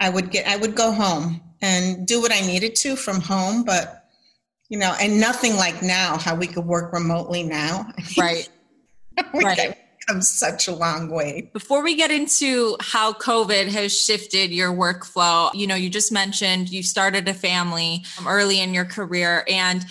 i 0.00 0.08
would 0.08 0.30
get 0.30 0.46
i 0.46 0.56
would 0.56 0.74
go 0.74 0.92
home 0.92 1.40
and 1.62 2.06
do 2.06 2.20
what 2.20 2.32
i 2.32 2.40
needed 2.40 2.74
to 2.74 2.96
from 2.96 3.20
home 3.20 3.64
but 3.64 3.98
you 4.68 4.78
know 4.78 4.94
and 5.00 5.20
nothing 5.20 5.56
like 5.56 5.82
now 5.82 6.16
how 6.18 6.34
we 6.34 6.46
could 6.46 6.64
work 6.64 6.92
remotely 6.92 7.42
now. 7.42 7.88
Right. 8.18 8.48
Right. 9.34 9.76
come 10.06 10.22
such 10.22 10.68
a 10.68 10.72
long 10.72 11.10
way. 11.10 11.50
Before 11.52 11.82
we 11.82 11.96
get 11.96 12.12
into 12.12 12.76
how 12.80 13.12
COVID 13.12 13.66
has 13.66 13.98
shifted 13.98 14.52
your 14.52 14.72
workflow, 14.72 15.52
you 15.54 15.66
know, 15.66 15.74
you 15.74 15.90
just 15.90 16.12
mentioned 16.12 16.70
you 16.70 16.84
started 16.84 17.26
a 17.28 17.34
family 17.34 18.04
um, 18.18 18.28
early 18.28 18.60
in 18.60 18.72
your 18.72 18.84
career 18.84 19.44
and 19.48 19.84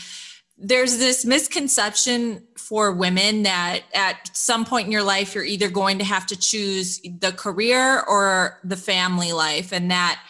there's 0.57 0.97
this 0.97 1.25
misconception 1.25 2.47
for 2.67 2.91
women 2.91 3.43
that 3.43 3.81
at 3.93 4.29
some 4.35 4.65
point 4.65 4.85
in 4.85 4.91
your 4.91 5.03
life 5.03 5.33
you're 5.33 5.43
either 5.43 5.69
going 5.69 5.97
to 5.97 6.03
have 6.03 6.25
to 6.25 6.35
choose 6.37 6.99
the 7.19 7.31
career 7.31 8.01
or 8.01 8.59
the 8.63 8.75
family 8.75 9.31
life 9.31 9.71
and 9.71 9.91
that 9.91 10.21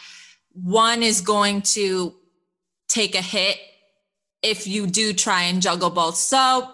one 0.52 1.02
is 1.02 1.20
going 1.20 1.62
to 1.62 2.14
take 2.88 3.14
a 3.14 3.20
hit 3.20 3.58
if 4.42 4.66
you 4.66 4.86
do 4.86 5.12
try 5.12 5.42
and 5.42 5.60
juggle 5.62 5.90
both 5.90 6.14
so 6.14 6.70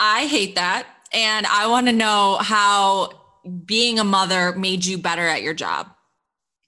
i 0.00 0.26
hate 0.26 0.54
that 0.56 0.86
and 1.12 1.46
i 1.46 1.66
want 1.66 1.86
to 1.86 1.92
know 1.92 2.36
how 2.40 3.08
being 3.64 3.98
a 3.98 4.04
mother 4.04 4.52
made 4.56 4.84
you 4.84 4.98
better 4.98 5.26
at 5.26 5.42
your 5.42 5.54
job 5.54 5.88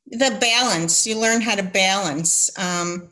the 0.06 0.36
balance 0.40 1.06
you 1.06 1.18
learn 1.18 1.40
how 1.40 1.54
to 1.54 1.64
balance 1.64 2.56
um, 2.58 3.08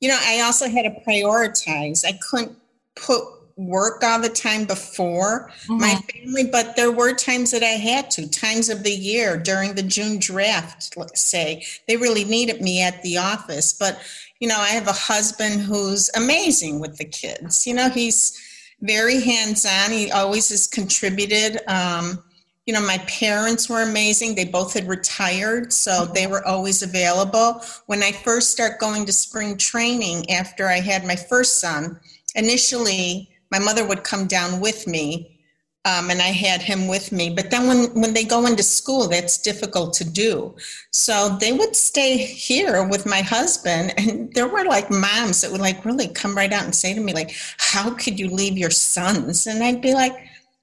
you 0.00 0.08
know, 0.08 0.18
I 0.20 0.40
also 0.40 0.68
had 0.68 0.82
to 0.82 0.94
prioritize. 1.06 2.04
I 2.04 2.18
couldn't 2.30 2.56
put 2.96 3.22
work 3.58 4.04
all 4.04 4.20
the 4.20 4.28
time 4.28 4.64
before 4.64 5.50
mm-hmm. 5.64 5.80
my 5.80 5.94
family, 5.96 6.44
but 6.44 6.76
there 6.76 6.92
were 6.92 7.12
times 7.12 7.50
that 7.50 7.64
I 7.64 7.76
had 7.76 8.08
to, 8.12 8.30
times 8.30 8.68
of 8.68 8.84
the 8.84 8.92
year 8.92 9.36
during 9.36 9.74
the 9.74 9.82
June 9.82 10.18
draft, 10.18 10.96
let's 10.96 11.20
say. 11.20 11.64
They 11.88 11.96
really 11.96 12.24
needed 12.24 12.62
me 12.62 12.82
at 12.82 13.02
the 13.02 13.18
office. 13.18 13.72
But, 13.72 14.00
you 14.38 14.48
know, 14.48 14.58
I 14.58 14.68
have 14.68 14.86
a 14.86 14.92
husband 14.92 15.60
who's 15.60 16.08
amazing 16.14 16.78
with 16.78 16.98
the 16.98 17.04
kids. 17.04 17.66
You 17.66 17.74
know, 17.74 17.90
he's 17.90 18.40
very 18.80 19.20
hands 19.20 19.66
on, 19.66 19.90
he 19.90 20.10
always 20.12 20.50
has 20.50 20.68
contributed. 20.68 21.60
Um, 21.66 22.22
you 22.64 22.74
know, 22.74 22.82
my 22.82 22.98
parents 23.08 23.68
were 23.68 23.82
amazing. 23.82 24.34
They 24.34 24.44
both 24.44 24.74
had 24.74 24.86
retired, 24.86 25.72
so 25.72 26.04
they 26.04 26.26
were 26.26 26.46
always 26.46 26.82
available. 26.82 27.62
When 27.86 28.02
I 28.02 28.12
first 28.12 28.52
start 28.52 28.78
going 28.78 29.04
to 29.06 29.12
spring 29.12 29.56
training 29.56 30.30
after 30.30 30.68
I 30.68 30.78
had 30.78 31.04
my 31.04 31.16
first 31.16 31.60
son, 31.60 31.98
initially 32.34 33.30
my 33.50 33.58
mother 33.58 33.86
would 33.86 34.04
come 34.04 34.26
down 34.26 34.60
with 34.60 34.86
me 34.86 35.38
um, 35.84 36.10
and 36.10 36.20
I 36.20 36.28
had 36.28 36.60
him 36.60 36.86
with 36.86 37.12
me. 37.12 37.30
But 37.30 37.50
then 37.50 37.66
when, 37.66 38.00
when 38.00 38.12
they 38.12 38.24
go 38.24 38.44
into 38.46 38.62
school, 38.62 39.08
that's 39.08 39.38
difficult 39.38 39.94
to 39.94 40.04
do. 40.04 40.54
So 40.92 41.36
they 41.40 41.52
would 41.52 41.74
stay 41.74 42.16
here 42.16 42.86
with 42.86 43.06
my 43.06 43.22
husband. 43.22 43.94
And 43.96 44.32
there 44.34 44.48
were 44.48 44.64
like 44.64 44.90
moms 44.90 45.40
that 45.40 45.50
would 45.50 45.60
like 45.60 45.84
really 45.84 46.08
come 46.08 46.36
right 46.36 46.52
out 46.52 46.64
and 46.64 46.74
say 46.74 46.94
to 46.94 47.00
me, 47.00 47.14
like, 47.14 47.34
how 47.58 47.94
could 47.94 48.18
you 48.18 48.28
leave 48.28 48.58
your 48.58 48.70
sons? 48.70 49.46
And 49.46 49.62
I'd 49.62 49.80
be 49.80 49.94
like, 49.94 50.12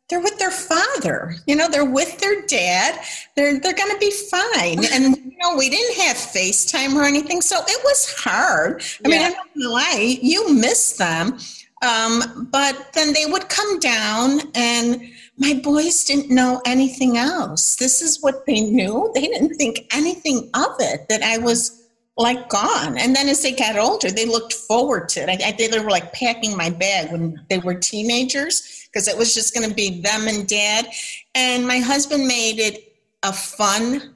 they're 0.08 0.22
with 0.22 0.38
their 0.38 0.52
father 0.52 1.36
you 1.48 1.56
know 1.56 1.68
they're 1.68 1.84
with 1.84 2.20
their 2.20 2.44
dad 2.44 3.04
they're 3.36 3.60
they're 3.60 3.74
going 3.74 3.92
to 3.92 3.98
be 3.98 4.12
fine 4.12 4.86
and 4.94 5.18
you 5.18 5.36
know 5.42 5.58
we 5.58 5.68
didn't 5.68 5.96
have 6.00 6.16
facetime 6.16 6.94
or 6.94 7.04
anything 7.04 7.42
so 7.42 7.58
it 7.68 7.84
was 7.84 8.14
hard 8.20 8.84
i 9.04 9.10
yeah. 9.10 9.18
mean 9.18 9.26
i'm 9.26 9.32
not 9.32 9.48
going 9.56 9.64
to 9.64 9.70
lie 9.70 10.20
you 10.22 10.54
miss 10.54 10.94
them 10.94 11.40
um, 11.86 12.50
but 12.52 12.94
then 12.94 13.14
they 13.14 13.26
would 13.26 13.48
come 13.50 13.80
down 13.80 14.42
and 14.56 15.02
my 15.38 15.54
boys 15.64 16.04
didn't 16.06 16.30
know 16.30 16.62
anything 16.66 17.18
else 17.18 17.76
this 17.76 18.02
is 18.02 18.22
what 18.22 18.46
they 18.46 18.62
knew 18.62 19.12
they 19.14 19.28
didn't 19.28 19.56
think 19.56 19.86
anything 19.94 20.50
of 20.54 20.76
it 20.80 21.08
that 21.10 21.22
i 21.22 21.38
was 21.38 21.86
like 22.18 22.48
gone. 22.50 22.98
And 22.98 23.16
then 23.16 23.28
as 23.28 23.42
they 23.42 23.52
got 23.52 23.78
older, 23.78 24.10
they 24.10 24.26
looked 24.26 24.54
forward 24.54 25.10
to 25.10 25.22
it. 25.22 25.30
I, 25.30 25.50
I 25.50 25.52
they 25.52 25.80
were 25.80 25.90
like 25.90 26.14
packing 26.14 26.56
my 26.56 26.70
bag 26.70 27.12
when 27.12 27.44
they 27.50 27.60
were 27.60 27.76
teenagers 27.76 28.88
because 28.92 29.08
it 29.08 29.18
was 29.18 29.34
just 29.34 29.54
going 29.54 29.68
to 29.68 29.76
be 29.76 30.02
them 30.02 30.28
and 30.28 30.48
dad. 30.48 30.88
And 31.34 31.68
my 31.68 31.80
husband 31.80 32.26
made 32.28 32.60
it 32.60 32.96
a 33.24 33.34
fun 33.34 34.14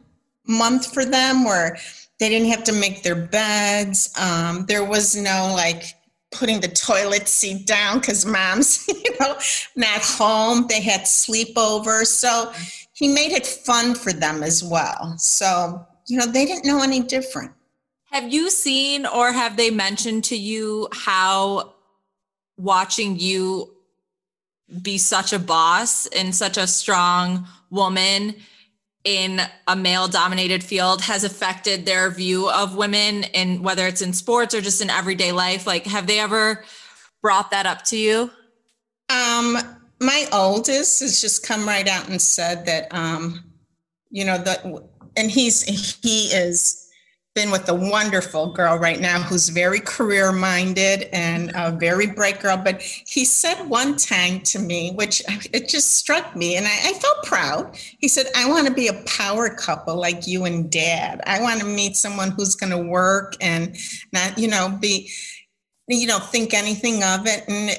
month 0.47 0.93
for 0.93 1.03
them 1.03 1.43
where 1.43 1.77
they 2.19 2.29
didn't 2.29 2.49
have 2.49 2.63
to 2.65 2.73
make 2.73 3.03
their 3.03 3.15
beds. 3.15 4.13
Um, 4.17 4.65
there 4.67 4.85
was 4.85 5.15
no 5.15 5.53
like 5.53 5.83
putting 6.31 6.59
the 6.59 6.67
toilet 6.67 7.27
seat 7.27 7.65
down 7.65 7.99
because 7.99 8.25
mom's, 8.25 8.87
you 8.87 9.15
know, 9.19 9.37
not 9.75 10.01
home. 10.01 10.65
They 10.67 10.81
had 10.81 11.01
sleepovers. 11.01 12.07
So 12.07 12.51
he 12.93 13.07
made 13.07 13.31
it 13.31 13.47
fun 13.47 13.95
for 13.95 14.13
them 14.13 14.43
as 14.43 14.63
well. 14.63 15.15
So, 15.17 15.85
you 16.07 16.17
know, 16.17 16.25
they 16.25 16.45
didn't 16.45 16.65
know 16.65 16.81
any 16.81 17.01
different. 17.01 17.51
Have 18.11 18.31
you 18.31 18.49
seen 18.49 19.05
or 19.05 19.31
have 19.31 19.55
they 19.55 19.69
mentioned 19.69 20.23
to 20.25 20.35
you 20.35 20.87
how 20.91 21.73
watching 22.57 23.19
you 23.19 23.73
be 24.81 24.97
such 24.97 25.33
a 25.33 25.39
boss 25.39 26.07
and 26.07 26.33
such 26.35 26.57
a 26.57 26.67
strong 26.67 27.47
woman 27.69 28.35
in 29.03 29.41
a 29.67 29.75
male 29.75 30.07
dominated 30.07 30.63
field 30.63 31.01
has 31.01 31.23
affected 31.23 31.85
their 31.85 32.09
view 32.09 32.49
of 32.49 32.75
women 32.75 33.23
and 33.33 33.63
whether 33.63 33.87
it's 33.87 34.01
in 34.01 34.13
sports 34.13 34.53
or 34.53 34.61
just 34.61 34.81
in 34.81 34.89
everyday 34.89 35.31
life? 35.31 35.65
Like 35.65 35.85
have 35.85 36.07
they 36.07 36.19
ever 36.19 36.63
brought 37.21 37.51
that 37.51 37.65
up 37.65 37.83
to 37.85 37.97
you? 37.97 38.31
Um 39.09 39.57
my 40.01 40.25
oldest 40.31 41.01
has 41.01 41.19
just 41.19 41.45
come 41.45 41.67
right 41.67 41.87
out 41.87 42.09
and 42.09 42.21
said 42.21 42.65
that 42.65 42.93
um 42.93 43.43
you 44.09 44.25
know 44.25 44.37
that 44.37 44.65
and 45.17 45.31
he's 45.31 45.63
he 46.01 46.27
is 46.27 46.88
been 47.39 47.51
with 47.51 47.69
a 47.69 47.73
wonderful 47.73 48.51
girl 48.51 48.77
right 48.77 48.99
now 48.99 49.21
who's 49.21 49.47
very 49.47 49.79
career 49.79 50.33
minded 50.33 51.03
and 51.13 51.53
a 51.55 51.71
very 51.71 52.05
bright 52.05 52.37
girl. 52.41 52.57
But 52.57 52.81
he 52.81 53.23
said 53.23 53.63
one 53.69 53.95
time 53.95 54.41
to 54.41 54.59
me, 54.59 54.91
which 54.91 55.21
it 55.53 55.69
just 55.69 55.91
struck 55.91 56.35
me, 56.35 56.57
and 56.57 56.67
I, 56.67 56.89
I 56.89 56.93
felt 56.95 57.23
proud. 57.23 57.77
He 57.99 58.09
said, 58.09 58.25
I 58.35 58.49
want 58.49 58.67
to 58.67 58.73
be 58.73 58.89
a 58.89 59.01
power 59.05 59.49
couple 59.49 59.95
like 59.95 60.27
you 60.27 60.43
and 60.43 60.69
dad. 60.69 61.21
I 61.25 61.39
want 61.41 61.61
to 61.61 61.65
meet 61.65 61.95
someone 61.95 62.31
who's 62.31 62.55
going 62.55 62.71
to 62.71 62.89
work 62.89 63.35
and 63.39 63.77
not, 64.11 64.37
you 64.37 64.49
know, 64.49 64.77
be, 64.81 65.09
you 65.87 66.07
know, 66.07 66.19
think 66.19 66.53
anything 66.53 67.03
of 67.03 67.25
it. 67.25 67.45
And 67.47 67.71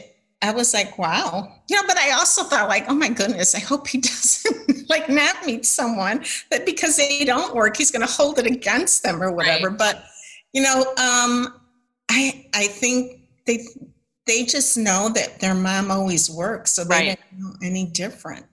I 0.42 0.52
was 0.52 0.72
like, 0.72 0.98
wow. 0.98 1.52
You 1.68 1.76
know, 1.76 1.82
but 1.86 1.98
I 1.98 2.12
also 2.12 2.44
thought 2.44 2.68
like, 2.68 2.86
oh 2.88 2.94
my 2.94 3.08
goodness, 3.08 3.54
I 3.54 3.60
hope 3.60 3.88
he 3.88 3.98
doesn't 4.00 4.88
like 4.88 5.08
not 5.08 5.44
meet 5.44 5.66
someone 5.66 6.24
that 6.50 6.64
because 6.64 6.96
they 6.96 7.24
don't 7.24 7.54
work, 7.54 7.76
he's 7.76 7.90
going 7.90 8.06
to 8.06 8.12
hold 8.12 8.38
it 8.38 8.46
against 8.46 9.02
them 9.02 9.22
or 9.22 9.30
whatever. 9.32 9.68
Right. 9.68 9.78
But, 9.78 10.04
you 10.52 10.62
know, 10.62 10.80
um, 10.96 11.60
I, 12.10 12.46
I 12.54 12.66
think 12.66 13.20
they, 13.46 13.66
they 14.26 14.44
just 14.44 14.76
know 14.78 15.10
that 15.10 15.40
their 15.40 15.54
mom 15.54 15.90
always 15.90 16.30
works. 16.30 16.72
So 16.72 16.84
they 16.84 17.08
right. 17.08 17.18
don't 17.30 17.40
know 17.40 17.56
any 17.62 17.86
different. 17.86 18.46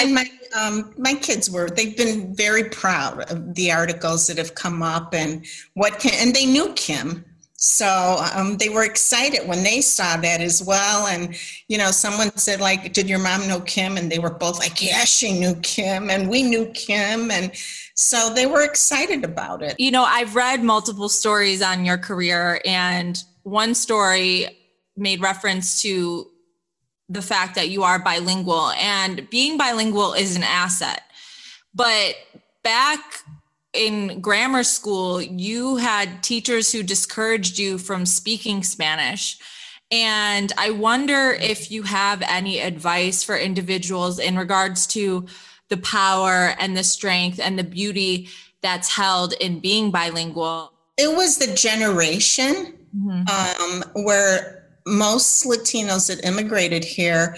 And 0.00 0.14
my 0.14 0.30
um, 0.58 0.94
my 0.96 1.14
kids 1.14 1.50
were 1.50 1.68
they've 1.68 1.96
been 1.96 2.34
very 2.34 2.64
proud 2.64 3.30
of 3.30 3.54
the 3.54 3.72
articles 3.72 4.26
that 4.26 4.38
have 4.38 4.54
come 4.54 4.82
up 4.82 5.12
and 5.14 5.44
what 5.74 5.98
can 5.98 6.12
and 6.14 6.34
they 6.34 6.46
knew 6.46 6.72
Kim 6.74 7.24
so 7.58 8.22
um, 8.34 8.56
they 8.58 8.68
were 8.68 8.84
excited 8.84 9.48
when 9.48 9.62
they 9.62 9.80
saw 9.80 10.16
that 10.18 10.40
as 10.40 10.62
well 10.62 11.06
and 11.06 11.34
you 11.68 11.78
know 11.78 11.90
someone 11.90 12.34
said 12.36 12.60
like 12.60 12.92
did 12.92 13.08
your 13.08 13.18
mom 13.18 13.48
know 13.48 13.60
kim? 13.60 13.96
And 13.96 14.12
they 14.12 14.18
were 14.18 14.34
both 14.34 14.58
like 14.58 14.82
yeah 14.82 15.04
she 15.04 15.38
knew 15.38 15.54
kim 15.62 16.10
and 16.10 16.28
we 16.28 16.42
knew 16.42 16.66
kim 16.74 17.30
and 17.30 17.50
so 17.94 18.30
they 18.34 18.46
were 18.46 18.62
excited 18.62 19.24
about 19.24 19.62
it. 19.62 19.74
You 19.78 19.90
know 19.90 20.04
i've 20.04 20.34
read 20.34 20.62
multiple 20.62 21.08
stories 21.08 21.62
on 21.62 21.84
your 21.84 21.98
career 21.98 22.60
and 22.64 23.22
one 23.42 23.74
story 23.74 24.48
made 24.96 25.20
reference 25.20 25.82
to 25.82 26.30
the 27.08 27.22
fact 27.22 27.54
that 27.54 27.68
you 27.68 27.84
are 27.84 27.98
bilingual 27.98 28.70
and 28.72 29.28
being 29.30 29.56
bilingual 29.56 30.14
is 30.14 30.36
an 30.36 30.42
asset. 30.42 31.02
But 31.74 32.16
back 32.64 33.00
in 33.76 34.20
grammar 34.20 34.64
school, 34.64 35.20
you 35.20 35.76
had 35.76 36.22
teachers 36.22 36.72
who 36.72 36.82
discouraged 36.82 37.58
you 37.58 37.78
from 37.78 38.06
speaking 38.06 38.62
Spanish. 38.62 39.38
And 39.90 40.52
I 40.58 40.70
wonder 40.70 41.32
if 41.40 41.70
you 41.70 41.82
have 41.82 42.22
any 42.22 42.60
advice 42.60 43.22
for 43.22 43.36
individuals 43.36 44.18
in 44.18 44.36
regards 44.36 44.86
to 44.88 45.26
the 45.68 45.76
power 45.76 46.54
and 46.58 46.76
the 46.76 46.84
strength 46.84 47.38
and 47.38 47.58
the 47.58 47.64
beauty 47.64 48.28
that's 48.62 48.92
held 48.92 49.34
in 49.34 49.60
being 49.60 49.90
bilingual. 49.90 50.72
It 50.96 51.14
was 51.14 51.38
the 51.38 51.54
generation 51.54 52.74
mm-hmm. 52.96 53.28
um, 53.28 54.04
where 54.04 54.64
most 54.86 55.44
Latinos 55.44 56.08
that 56.08 56.24
immigrated 56.24 56.84
here 56.84 57.36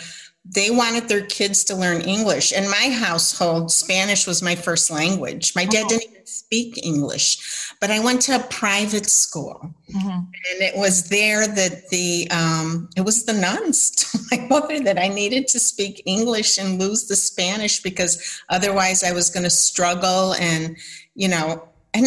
they 0.50 0.71
wanted 0.71 1.09
their 1.09 1.26
kids 1.26 1.62
to 1.64 1.75
learn 1.75 2.00
English. 2.00 2.52
In 2.52 2.71
my 2.71 2.90
household, 2.90 3.71
Spanish 3.71 4.26
was 4.26 4.43
my 4.43 4.55
first 4.55 4.90
language. 4.90 5.55
My 5.55 5.67
dad 5.67 5.85
oh. 5.87 5.88
didn't 5.88 6.11
even 6.11 6.26
speak 6.26 6.81
English, 6.83 7.75
but 7.81 7.90
I 7.90 8.00
went 8.00 8.23
to 8.23 8.37
a 8.37 8.43
private 8.45 9.07
school, 9.07 9.75
mm-hmm. 9.90 10.09
and 10.09 10.62
it 10.62 10.75
was 10.76 11.09
there 11.11 11.47
that 11.47 11.88
the 11.90 12.28
um, 12.31 12.88
it 12.97 13.02
was 13.02 13.26
the 13.26 13.35
nuns 13.35 13.90
told 13.97 14.25
my 14.31 14.47
mother 14.49 14.81
that 14.81 14.99
I 14.99 15.09
needed 15.09 15.49
to 15.49 15.59
speak 15.59 16.02
English 16.07 16.57
and 16.57 16.81
lose 16.81 17.07
the 17.07 17.17
Spanish 17.17 17.83
because 17.83 18.40
otherwise 18.49 19.05
I 19.05 19.12
was 19.12 19.28
going 19.28 19.45
to 19.45 19.50
struggle. 19.50 20.33
And 20.35 20.78
you 21.14 21.28
know, 21.28 21.69
and 21.93 22.07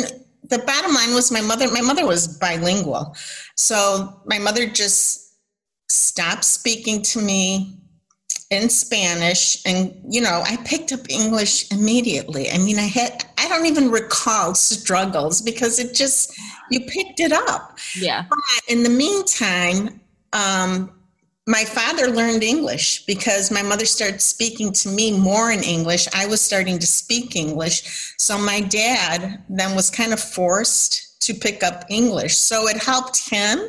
the 0.50 0.60
bottom 0.60 0.93
line 0.95 1.13
was 1.13 1.31
my 1.31 1.41
mother. 1.41 1.69
My 1.71 1.81
mother 1.81 2.07
was 2.07 2.39
bilingual, 2.39 3.15
so 3.55 4.19
my 4.25 4.39
mother 4.39 4.65
just 4.65 5.36
stopped 5.89 6.45
speaking 6.45 7.01
to 7.03 7.21
me 7.21 7.77
in 8.51 8.70
Spanish 8.70 9.65
and 9.65 9.98
you 10.08 10.22
know 10.22 10.43
I 10.46 10.58
picked 10.65 10.91
up 10.91 11.10
English 11.10 11.72
immediately. 11.72 12.51
I 12.51 12.58
mean 12.58 12.77
I 12.77 12.88
had 12.88 13.25
I 13.38 13.48
don't 13.48 13.65
even 13.65 13.89
recall 13.89 14.53
struggles 14.53 15.41
because 15.41 15.79
it 15.79 15.96
just 15.96 16.38
you 16.70 16.81
picked 16.81 17.20
it 17.20 17.31
up. 17.31 17.79
Yeah. 17.98 18.25
But 18.29 18.39
in 18.67 18.84
the 18.84 18.89
meantime, 18.89 20.01
um, 20.34 20.91
my 21.48 21.63
father 21.63 22.08
learned 22.08 22.43
English 22.43 23.05
because 23.05 23.51
my 23.51 23.62
mother 23.62 23.86
started 23.86 24.22
speaking 24.22 24.72
to 24.74 24.89
me 24.89 25.17
more 25.17 25.51
in 25.51 25.63
English. 25.63 26.08
I 26.13 26.27
was 26.27 26.39
starting 26.39 26.77
to 26.79 26.86
speak 26.86 27.36
English. 27.36 28.13
So 28.17 28.38
my 28.38 28.62
dad 28.62 29.43
then 29.50 29.75
was 29.75 29.89
kind 29.89 30.13
of 30.13 30.20
forced 30.20 31.20
to 31.22 31.34
pick 31.34 31.63
up 31.63 31.86
English. 31.89 32.38
So 32.38 32.67
it 32.67 32.77
helped 32.77 33.29
him. 33.29 33.60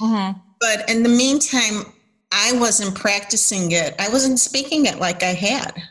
Mm-hmm. 0.00 0.38
But 0.60 0.88
in 0.90 1.02
the 1.02 1.08
meantime, 1.08 1.92
I 2.32 2.52
wasn't 2.54 2.94
practicing 2.94 3.72
it. 3.72 3.94
I 3.98 4.08
wasn't 4.08 4.40
speaking 4.40 4.86
it 4.86 4.98
like 4.98 5.22
I 5.22 5.34
had, 5.34 5.82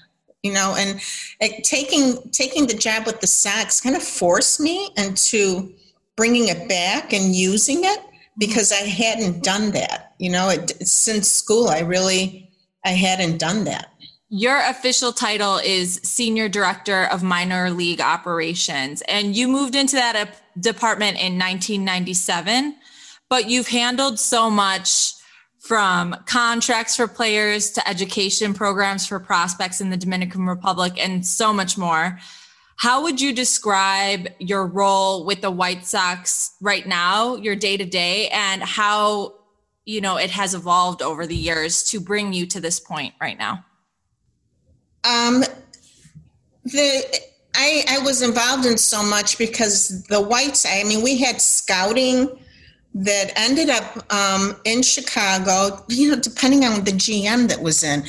you 0.41 0.51
know, 0.51 0.75
and 0.77 0.99
it, 1.39 1.63
taking 1.63 2.17
taking 2.31 2.65
the 2.65 2.73
job 2.73 3.05
with 3.05 3.21
the 3.21 3.27
Sox 3.27 3.79
kind 3.79 3.95
of 3.95 4.03
forced 4.03 4.59
me 4.59 4.89
into 4.97 5.71
bringing 6.17 6.47
it 6.47 6.67
back 6.67 7.13
and 7.13 7.35
using 7.35 7.83
it 7.83 7.99
because 8.39 8.71
I 8.71 8.87
hadn't 8.87 9.43
done 9.43 9.71
that. 9.71 10.15
You 10.17 10.31
know, 10.31 10.49
it, 10.49 10.85
since 10.85 11.29
school, 11.29 11.69
I 11.69 11.81
really 11.81 12.49
I 12.83 12.89
hadn't 12.89 13.37
done 13.37 13.65
that. 13.65 13.91
Your 14.29 14.61
official 14.67 15.11
title 15.11 15.57
is 15.57 15.99
Senior 16.03 16.47
Director 16.47 17.03
of 17.03 17.21
Minor 17.21 17.69
League 17.69 18.01
Operations, 18.01 19.01
and 19.03 19.35
you 19.35 19.47
moved 19.47 19.75
into 19.75 19.97
that 19.97 20.15
uh, 20.15 20.25
department 20.59 21.17
in 21.17 21.37
1997, 21.37 22.77
but 23.29 23.49
you've 23.49 23.67
handled 23.67 24.19
so 24.19 24.49
much 24.49 25.15
from 25.61 26.15
contracts 26.25 26.95
for 26.95 27.07
players 27.07 27.69
to 27.69 27.87
education 27.87 28.51
programs 28.51 29.05
for 29.05 29.19
prospects 29.19 29.79
in 29.79 29.91
the 29.91 29.95
Dominican 29.95 30.47
Republic 30.47 30.93
and 30.97 31.23
so 31.25 31.53
much 31.53 31.77
more. 31.77 32.17
How 32.77 33.03
would 33.03 33.21
you 33.21 33.31
describe 33.31 34.27
your 34.39 34.65
role 34.65 35.23
with 35.23 35.41
the 35.41 35.51
White 35.51 35.85
Sox 35.85 36.55
right 36.61 36.87
now, 36.87 37.35
your 37.35 37.55
day 37.55 37.77
to 37.77 37.85
day, 37.85 38.27
and 38.29 38.63
how 38.63 39.35
you 39.85 40.01
know 40.01 40.17
it 40.17 40.31
has 40.31 40.55
evolved 40.55 41.03
over 41.03 41.27
the 41.27 41.35
years 41.35 41.83
to 41.91 41.99
bring 41.99 42.33
you 42.33 42.47
to 42.47 42.59
this 42.59 42.79
point 42.79 43.13
right 43.21 43.37
now? 43.37 43.63
Um, 45.03 45.43
the 46.63 47.21
I, 47.53 47.83
I 47.87 47.99
was 47.99 48.23
involved 48.23 48.65
in 48.65 48.79
so 48.79 49.03
much 49.03 49.37
because 49.37 50.03
the 50.05 50.19
Whites. 50.19 50.65
I 50.65 50.83
mean, 50.85 51.03
we 51.03 51.19
had 51.19 51.39
scouting 51.39 52.35
that 52.93 53.31
ended 53.35 53.69
up 53.69 54.13
um, 54.13 54.55
in 54.65 54.81
Chicago, 54.81 55.83
you 55.87 56.11
know, 56.11 56.19
depending 56.19 56.65
on 56.65 56.83
the 56.83 56.91
GM 56.91 57.47
that 57.47 57.61
was 57.61 57.83
in. 57.83 58.03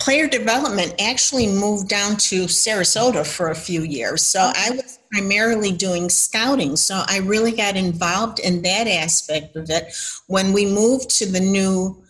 Player 0.00 0.26
development 0.26 0.94
actually 1.00 1.46
moved 1.46 1.88
down 1.88 2.16
to 2.16 2.44
Sarasota 2.44 3.24
for 3.24 3.50
a 3.50 3.54
few 3.54 3.82
years. 3.82 4.22
So 4.22 4.40
I 4.54 4.70
was 4.70 4.98
primarily 5.12 5.70
doing 5.70 6.10
scouting. 6.10 6.76
So 6.76 7.02
I 7.06 7.18
really 7.18 7.52
got 7.52 7.76
involved 7.76 8.40
in 8.40 8.62
that 8.62 8.88
aspect 8.88 9.54
of 9.54 9.70
it. 9.70 9.94
When 10.26 10.52
we 10.52 10.66
moved 10.66 11.10
to 11.18 11.26
the 11.26 11.40
new 11.40 12.02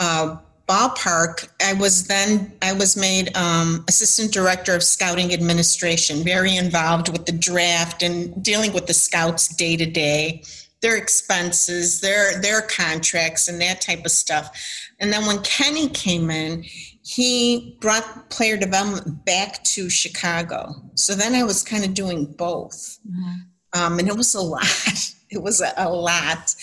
uh, 0.00 0.38
ballpark, 0.68 1.48
I 1.64 1.74
was 1.74 2.08
then 2.08 2.52
I 2.62 2.72
was 2.72 2.96
made 2.96 3.34
um, 3.36 3.84
assistant 3.88 4.32
director 4.32 4.74
of 4.74 4.82
scouting 4.82 5.32
administration, 5.32 6.24
very 6.24 6.56
involved 6.56 7.10
with 7.10 7.26
the 7.26 7.32
draft 7.32 8.02
and 8.02 8.42
dealing 8.42 8.72
with 8.72 8.88
the 8.88 8.94
scouts 8.94 9.46
day 9.54 9.76
to 9.76 9.86
day 9.86 10.42
their 10.80 10.96
expenses, 10.96 12.00
their 12.00 12.40
their 12.40 12.62
contracts, 12.62 13.48
and 13.48 13.60
that 13.60 13.80
type 13.80 14.04
of 14.04 14.10
stuff. 14.10 14.56
And 14.98 15.12
then 15.12 15.26
when 15.26 15.42
Kenny 15.42 15.88
came 15.88 16.30
in, 16.30 16.64
he 17.04 17.76
brought 17.80 18.30
player 18.30 18.56
development 18.56 19.24
back 19.24 19.62
to 19.64 19.90
Chicago. 19.90 20.74
So 20.94 21.14
then 21.14 21.34
I 21.34 21.44
was 21.44 21.62
kind 21.62 21.84
of 21.84 21.94
doing 21.94 22.26
both, 22.26 22.98
mm-hmm. 23.08 23.80
um, 23.80 23.98
and 23.98 24.08
it 24.08 24.16
was 24.16 24.34
a 24.34 24.40
lot. 24.42 25.14
It 25.30 25.42
was 25.42 25.60
a, 25.60 25.72
a 25.76 25.88
lot, 25.88 26.54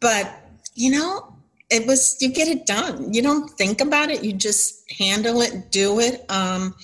but 0.00 0.30
you 0.74 0.90
know, 0.90 1.36
it 1.70 1.86
was 1.86 2.16
you 2.20 2.28
get 2.28 2.48
it 2.48 2.66
done. 2.66 3.12
You 3.12 3.22
don't 3.22 3.50
think 3.50 3.80
about 3.80 4.10
it; 4.10 4.22
you 4.22 4.32
just 4.32 4.90
handle 4.92 5.40
it, 5.40 5.70
do 5.70 5.98
it. 6.00 6.24
Um, 6.30 6.74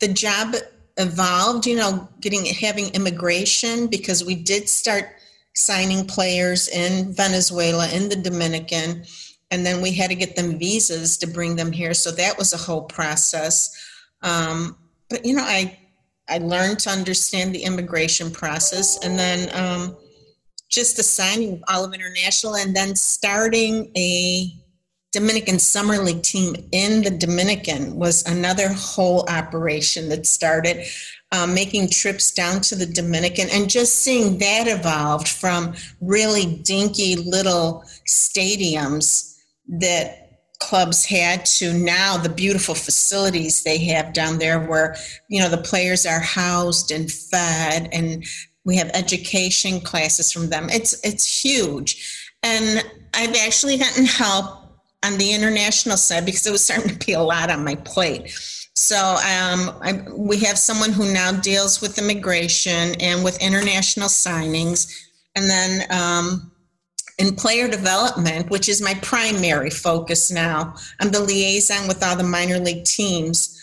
the 0.00 0.08
job 0.08 0.56
evolved. 0.96 1.66
You 1.66 1.76
know, 1.76 2.08
getting 2.20 2.44
having 2.46 2.88
immigration 2.94 3.86
because 3.86 4.24
we 4.24 4.34
did 4.34 4.68
start 4.68 5.19
signing 5.60 6.06
players 6.06 6.68
in 6.68 7.12
Venezuela, 7.12 7.88
in 7.90 8.08
the 8.08 8.16
Dominican, 8.16 9.04
and 9.50 9.66
then 9.66 9.82
we 9.82 9.92
had 9.92 10.10
to 10.10 10.16
get 10.16 10.36
them 10.36 10.58
visas 10.58 11.18
to 11.18 11.26
bring 11.26 11.56
them 11.56 11.72
here. 11.72 11.94
So 11.94 12.10
that 12.12 12.38
was 12.38 12.52
a 12.52 12.56
whole 12.56 12.82
process. 12.82 13.70
Um, 14.22 14.76
but 15.08 15.24
you 15.24 15.34
know, 15.34 15.44
I 15.44 15.78
I 16.28 16.38
learned 16.38 16.78
to 16.80 16.90
understand 16.90 17.54
the 17.54 17.64
immigration 17.64 18.30
process, 18.30 19.04
and 19.04 19.18
then 19.18 19.50
um, 19.54 19.96
just 20.70 20.96
the 20.96 21.02
signing 21.02 21.54
of 21.54 21.64
Olive 21.68 21.94
International, 21.94 22.54
and 22.56 22.74
then 22.74 22.94
starting 22.94 23.90
a 23.96 24.52
Dominican 25.12 25.58
Summer 25.58 25.98
League 25.98 26.22
team 26.22 26.54
in 26.70 27.02
the 27.02 27.10
Dominican 27.10 27.96
was 27.96 28.24
another 28.26 28.68
whole 28.68 29.28
operation 29.28 30.08
that 30.08 30.24
started 30.24 30.86
um, 31.32 31.54
making 31.54 31.88
trips 31.88 32.32
down 32.32 32.60
to 32.62 32.74
the 32.74 32.86
Dominican 32.86 33.48
and 33.52 33.70
just 33.70 34.02
seeing 34.02 34.38
that 34.38 34.66
evolved 34.66 35.28
from 35.28 35.74
really 36.00 36.46
dinky 36.64 37.16
little 37.16 37.84
stadiums 38.08 39.36
that 39.68 40.16
clubs 40.58 41.06
had 41.06 41.46
to 41.46 41.72
now 41.72 42.18
the 42.18 42.28
beautiful 42.28 42.74
facilities 42.74 43.62
they 43.62 43.78
have 43.78 44.12
down 44.12 44.38
there 44.38 44.60
where 44.60 44.94
you 45.28 45.40
know 45.40 45.48
the 45.48 45.56
players 45.56 46.04
are 46.04 46.20
housed 46.20 46.90
and 46.90 47.10
fed 47.10 47.88
and 47.92 48.24
we 48.64 48.76
have 48.76 48.90
education 48.92 49.80
classes 49.80 50.30
from 50.30 50.50
them. 50.50 50.68
It's 50.68 51.00
it's 51.04 51.42
huge. 51.42 52.28
And 52.42 52.84
i've 53.12 53.36
actually 53.36 53.76
gotten 53.76 54.06
help 54.06 54.60
on 55.04 55.18
the 55.18 55.32
international 55.32 55.96
side 55.96 56.24
because 56.24 56.46
it 56.46 56.52
was 56.52 56.64
starting 56.64 56.96
to 56.96 57.06
be 57.06 57.12
a 57.12 57.20
lot 57.20 57.50
on 57.50 57.64
my 57.64 57.74
plate 57.74 58.32
so 58.74 58.96
um, 58.96 59.76
I, 59.82 60.04
we 60.16 60.38
have 60.38 60.58
someone 60.58 60.92
who 60.92 61.12
now 61.12 61.32
deals 61.32 61.80
with 61.80 61.98
immigration 61.98 62.94
and 63.00 63.22
with 63.22 63.40
international 63.42 64.08
signings. 64.08 64.90
And 65.36 65.50
then 65.50 65.86
um, 65.90 66.50
in 67.18 67.36
player 67.36 67.68
development, 67.68 68.50
which 68.50 68.68
is 68.68 68.80
my 68.82 68.94
primary 69.02 69.70
focus 69.70 70.30
now, 70.30 70.74
I'm 71.00 71.10
the 71.10 71.20
liaison 71.20 71.88
with 71.88 72.02
all 72.02 72.16
the 72.16 72.24
minor 72.24 72.58
league 72.58 72.84
teams. 72.84 73.56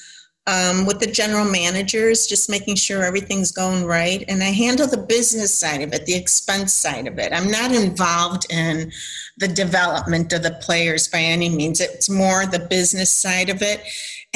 um, 0.47 0.85
with 0.85 1.01
the 1.01 1.07
general 1.07 1.43
managers, 1.43 2.25
just 2.25 2.49
making 2.49 2.75
sure 2.77 3.03
everything's 3.03 3.51
going 3.51 3.83
right. 3.83 4.23
And 4.29 4.41
I 4.41 4.51
handle 4.51 4.87
the 4.87 4.97
business 4.97 5.53
side 5.53 5.81
of 5.81 5.93
it, 5.93 6.05
the 6.05 6.15
expense 6.15 6.73
side 6.73 7.05
of 7.05 7.19
it. 7.19 7.33
I'm 7.33 7.51
not 7.51 7.73
involved 7.73 8.49
in 8.49 8.91
the 9.35 9.49
development 9.49 10.31
of 10.31 10.43
the 10.43 10.57
players 10.61 11.09
by 11.09 11.19
any 11.19 11.49
means. 11.49 11.81
It's 11.81 12.09
more 12.09 12.45
the 12.45 12.59
business 12.59 13.11
side 13.11 13.49
of 13.49 13.61
it. 13.61 13.81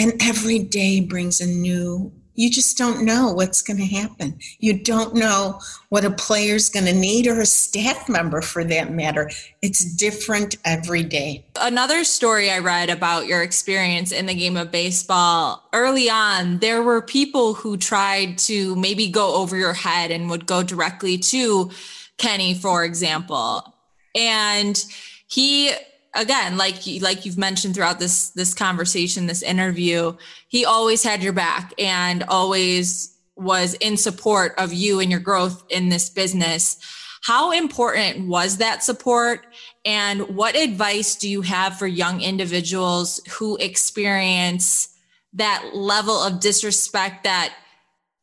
And 0.02 0.20
every 0.20 0.58
day 0.58 1.00
brings 1.00 1.40
a 1.42 1.46
new 1.46 2.12
you 2.34 2.50
just 2.50 2.76
don't 2.76 3.04
know 3.04 3.32
what's 3.34 3.62
going 3.62 3.78
to 3.78 3.86
happen. 3.86 4.40
You 4.58 4.82
don't 4.82 5.14
know 5.14 5.60
what 5.90 6.06
a 6.06 6.10
player's 6.10 6.70
going 6.70 6.86
to 6.86 6.94
need 6.94 7.28
or 7.28 7.42
a 7.42 7.46
staff 7.46 8.10
member 8.10 8.42
for 8.42 8.64
that 8.64 8.92
matter. 8.92 9.30
It's 9.62 9.84
different 9.84 10.56
every 10.66 11.04
day. 11.04 11.46
Another 11.60 12.04
story 12.04 12.50
I 12.50 12.58
read 12.58 12.90
about 12.90 13.28
your 13.28 13.44
experience 13.44 14.12
in 14.12 14.26
the 14.26 14.34
game 14.34 14.58
of 14.58 14.72
baseball 14.72 15.70
early 15.72 16.10
on, 16.10 16.60
there 16.60 16.82
were 16.82 17.04
people 17.04 17.54
who 17.54 17.78
tried 17.78 18.40
to 18.40 18.76
maybe 18.76 19.10
go 19.10 19.36
over 19.36 19.56
your 19.56 19.74
head 19.74 20.10
and 20.10 20.30
would 20.32 20.48
go 20.48 20.64
directly 20.64 21.20
to 21.20 21.70
Kenny, 22.18 22.56
for 22.56 22.84
example. 22.84 23.76
And 24.16 24.84
he 25.28 25.74
again 26.16 26.58
like 26.58 26.76
like 27.00 27.26
you've 27.26 27.38
mentioned 27.38 27.74
throughout 27.74 28.00
this 28.00 28.30
this 28.32 28.54
conversation 28.54 29.28
this 29.28 29.42
interview 29.42 30.14
he 30.50 30.66
always 30.66 31.04
had 31.04 31.24
your 31.24 31.34
back 31.34 31.74
and 31.80 32.24
always 32.24 33.12
was 33.42 33.74
in 33.76 33.98
support 33.98 34.54
of 34.58 34.74
you 34.74 35.00
and 35.00 35.10
your 35.10 35.20
growth 35.20 35.64
in 35.70 35.90
this 35.90 36.10
business. 36.10 36.78
How 37.24 37.52
important 37.52 38.28
was 38.28 38.58
that 38.58 38.84
support? 38.84 39.46
And 39.86 40.22
what 40.36 40.56
advice 40.56 41.16
do 41.16 41.30
you 41.30 41.42
have 41.42 41.78
for 41.78 41.88
young 41.88 42.22
individuals 42.22 43.20
who 43.30 43.58
experience 43.58 44.90
that 45.34 45.72
level 45.74 46.16
of 46.16 46.40
disrespect 46.40 47.24
that 47.24 47.54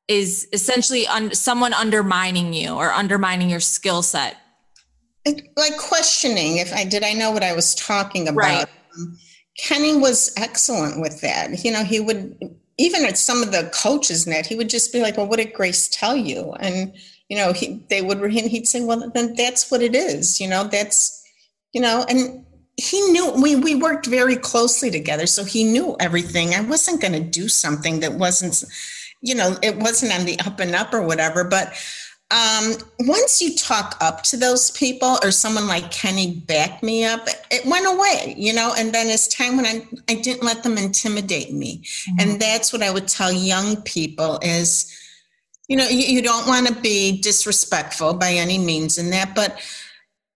is 0.08 0.48
essentially 0.52 1.06
un- 1.06 1.34
someone 1.34 1.74
undermining 1.74 2.52
you 2.52 2.74
or 2.74 2.90
undermining 2.90 3.50
your 3.50 3.60
skill 3.60 4.02
set 4.02 4.36
like 5.56 5.76
questioning 5.78 6.58
if 6.58 6.72
I 6.72 6.84
did 6.84 7.02
I 7.02 7.12
know 7.12 7.30
what 7.30 7.42
I 7.42 7.52
was 7.54 7.74
talking 7.74 8.28
about. 8.28 8.36
Right. 8.36 8.66
Um, 8.96 9.18
Kenny 9.58 9.96
was 9.96 10.32
excellent 10.36 11.00
with 11.00 11.20
that. 11.20 11.64
You 11.64 11.72
know, 11.72 11.84
he 11.84 12.00
would 12.00 12.36
even 12.78 13.04
at 13.04 13.18
some 13.18 13.42
of 13.42 13.50
the 13.50 13.70
coaches 13.74 14.26
net, 14.26 14.46
he 14.46 14.54
would 14.54 14.70
just 14.70 14.92
be 14.92 15.00
like, 15.00 15.16
"Well, 15.16 15.26
what 15.26 15.38
did 15.38 15.52
Grace 15.52 15.88
tell 15.88 16.16
you?" 16.16 16.52
And 16.60 16.92
you 17.28 17.36
know, 17.36 17.52
he 17.52 17.82
they 17.90 18.02
would 18.02 18.24
he'd 18.30 18.68
say, 18.68 18.84
"Well, 18.84 19.10
then 19.14 19.34
that's 19.34 19.70
what 19.70 19.82
it 19.82 19.94
is." 19.94 20.40
You 20.40 20.48
know, 20.48 20.64
that's 20.64 21.22
you 21.72 21.80
know, 21.80 22.06
and 22.08 22.44
he 22.76 23.00
knew 23.10 23.32
we 23.32 23.56
we 23.56 23.74
worked 23.74 24.06
very 24.06 24.36
closely 24.36 24.90
together, 24.90 25.26
so 25.26 25.44
he 25.44 25.64
knew 25.64 25.96
everything. 25.98 26.54
I 26.54 26.60
wasn't 26.60 27.00
going 27.00 27.12
to 27.12 27.20
do 27.20 27.48
something 27.48 28.00
that 28.00 28.14
wasn't, 28.14 28.64
you 29.20 29.34
know, 29.34 29.56
it 29.62 29.76
wasn't 29.76 30.16
on 30.18 30.24
the 30.24 30.38
up 30.40 30.60
and 30.60 30.74
up 30.74 30.94
or 30.94 31.02
whatever, 31.02 31.42
but 31.42 31.72
um, 32.30 32.74
once 33.00 33.40
you 33.40 33.56
talk 33.56 33.96
up 34.02 34.22
to 34.24 34.36
those 34.36 34.70
people 34.72 35.18
or 35.22 35.30
someone 35.30 35.66
like 35.66 35.90
Kenny 35.90 36.34
backed 36.34 36.82
me 36.82 37.04
up, 37.04 37.26
it 37.50 37.64
went 37.64 37.86
away, 37.86 38.34
you 38.36 38.52
know, 38.52 38.74
and 38.76 38.92
then 38.92 39.06
it's 39.08 39.28
time 39.28 39.56
when 39.56 39.64
I, 39.64 39.86
I 40.10 40.14
didn't 40.16 40.42
let 40.42 40.62
them 40.62 40.76
intimidate 40.76 41.54
me. 41.54 41.78
Mm-hmm. 41.78 42.20
And 42.20 42.40
that's 42.40 42.70
what 42.70 42.82
I 42.82 42.90
would 42.90 43.08
tell 43.08 43.32
young 43.32 43.80
people 43.82 44.38
is, 44.42 44.94
you 45.68 45.76
know, 45.76 45.88
you, 45.88 46.04
you 46.04 46.22
don't 46.22 46.46
want 46.46 46.66
to 46.66 46.74
be 46.74 47.18
disrespectful 47.22 48.12
by 48.14 48.32
any 48.32 48.58
means 48.58 48.98
in 48.98 49.08
that, 49.10 49.34
but 49.34 49.58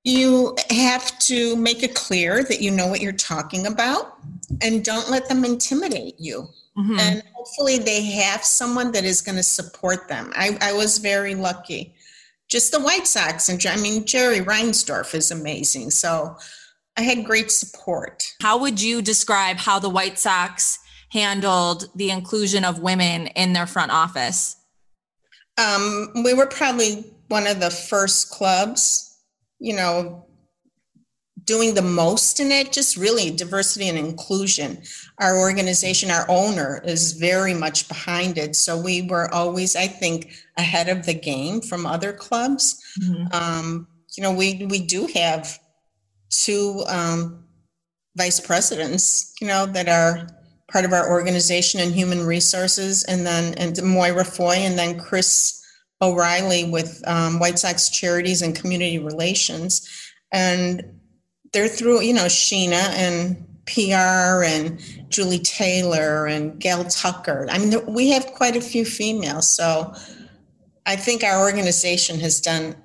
you 0.02 0.57
have 0.70 1.18
to 1.20 1.57
make 1.57 1.83
it 1.83 1.94
clear 1.94 2.42
that 2.42 2.62
you 2.62 2.70
know 2.70 2.87
what 2.87 3.02
you're 3.02 3.12
talking 3.12 3.66
about 3.66 4.16
and 4.62 4.85
don't 4.85 5.11
let 5.11 5.28
them 5.28 5.44
intimidate 5.44 6.14
you. 6.18 6.48
Mm-hmm. 6.77 6.99
And 6.99 7.23
hopefully 7.35 7.79
they 7.79 8.03
have 8.03 8.45
someone 8.45 8.93
that 8.93 9.05
is 9.05 9.21
going 9.21 9.37
to 9.37 9.43
support 9.43 10.09
them. 10.09 10.33
I, 10.35 10.57
I 10.61 10.73
was 10.73 10.99
very 10.99 11.35
lucky. 11.35 11.95
Just 12.49 12.73
the 12.73 12.81
White 12.81 13.07
Sox 13.07 13.49
and 13.49 13.65
I 13.67 13.77
mean 13.77 14.05
Jerry 14.05 14.41
Reinsdorf 14.41 15.15
is 15.15 15.31
amazing. 15.31 15.91
So 15.91 16.37
I 16.97 17.03
had 17.03 17.25
great 17.25 17.51
support. 17.51 18.35
How 18.43 18.59
would 18.59 18.81
you 18.81 19.03
describe 19.03 19.57
how 19.57 19.79
the 19.79 19.91
White 19.91 20.19
Sox 20.19 20.79
handled 21.11 21.89
the 21.95 22.11
inclusion 22.11 22.65
of 22.65 22.81
women 22.81 23.29
in 23.29 23.53
their 23.53 23.67
front 23.67 23.93
office? 23.93 24.57
Um, 25.59 26.11
we 26.25 26.35
were 26.35 26.47
probably 26.47 27.05
one 27.29 27.47
of 27.47 27.61
the 27.61 27.71
first 27.71 28.31
clubs, 28.31 29.19
you 29.59 29.75
know, 29.75 30.27
doing 31.44 31.74
the 31.74 31.83
most 31.83 32.40
in 32.40 32.50
it, 32.50 32.72
just 32.72 32.96
really 32.96 33.31
diversity 33.31 33.88
and 33.88 33.98
inclusion. 33.98 34.83
Our 35.20 35.38
organization, 35.38 36.11
our 36.11 36.26
owner 36.28 36.83
is 36.85 37.12
very 37.12 37.55
much 37.55 37.88
behind 37.88 38.38
it. 38.38 38.55
So 38.57 38.81
we 38.81 39.02
were 39.02 39.33
always, 39.35 39.74
I 39.76 39.87
think, 39.87 40.33
ahead 40.57 40.88
of 40.88 41.07
the 41.07 41.14
game 41.14 41.61
from 41.61 41.87
other 41.87 42.12
clubs. 42.12 42.81
Mm-hmm. 43.02 43.26
Um, 43.33 43.88
you 44.16 44.22
know, 44.22 44.33
we 44.33 44.66
we 44.66 44.81
do 44.81 45.09
have 45.14 45.59
two 46.31 46.85
um, 46.88 47.44
vice 48.16 48.40
presidents, 48.40 49.35
you 49.40 49.46
know, 49.46 49.66
that 49.66 49.88
are 49.88 50.28
part 50.70 50.85
of 50.85 50.92
our 50.92 51.11
organization 51.11 51.81
and 51.81 51.92
human 51.92 52.24
resources, 52.24 53.05
and 53.05 53.26
then 53.26 53.55
and 53.55 53.83
Moira 53.83 54.24
Foy, 54.24 54.57
and 54.57 54.78
then 54.78 54.98
Chris 54.98 55.61
O'Reilly 56.00 56.64
with 56.64 57.02
um, 57.07 57.38
White 57.38 57.59
Sox 57.59 57.88
Charities 57.88 58.42
and 58.42 58.55
Community 58.55 58.98
Relations. 58.98 59.88
And 60.31 61.00
they're 61.53 61.69
through, 61.69 62.03
you 62.03 62.15
know, 62.15 62.27
Sheena 62.27 62.91
and 62.95 63.47
PR 63.67 64.43
and 64.45 64.81
Julie 65.09 65.38
Taylor 65.38 66.27
and 66.27 66.59
Gail 66.59 66.85
Tucker. 66.85 67.47
I 67.51 67.59
mean, 67.59 67.85
we 67.87 68.11
have 68.11 68.27
quite 68.27 68.57
a 68.57 68.61
few 68.61 68.85
females. 68.85 69.49
So 69.49 69.95
I 70.87 70.97
think 70.97 71.23
our 71.23 71.41
organization 71.41 72.19
has 72.21 72.41
done 72.41 72.77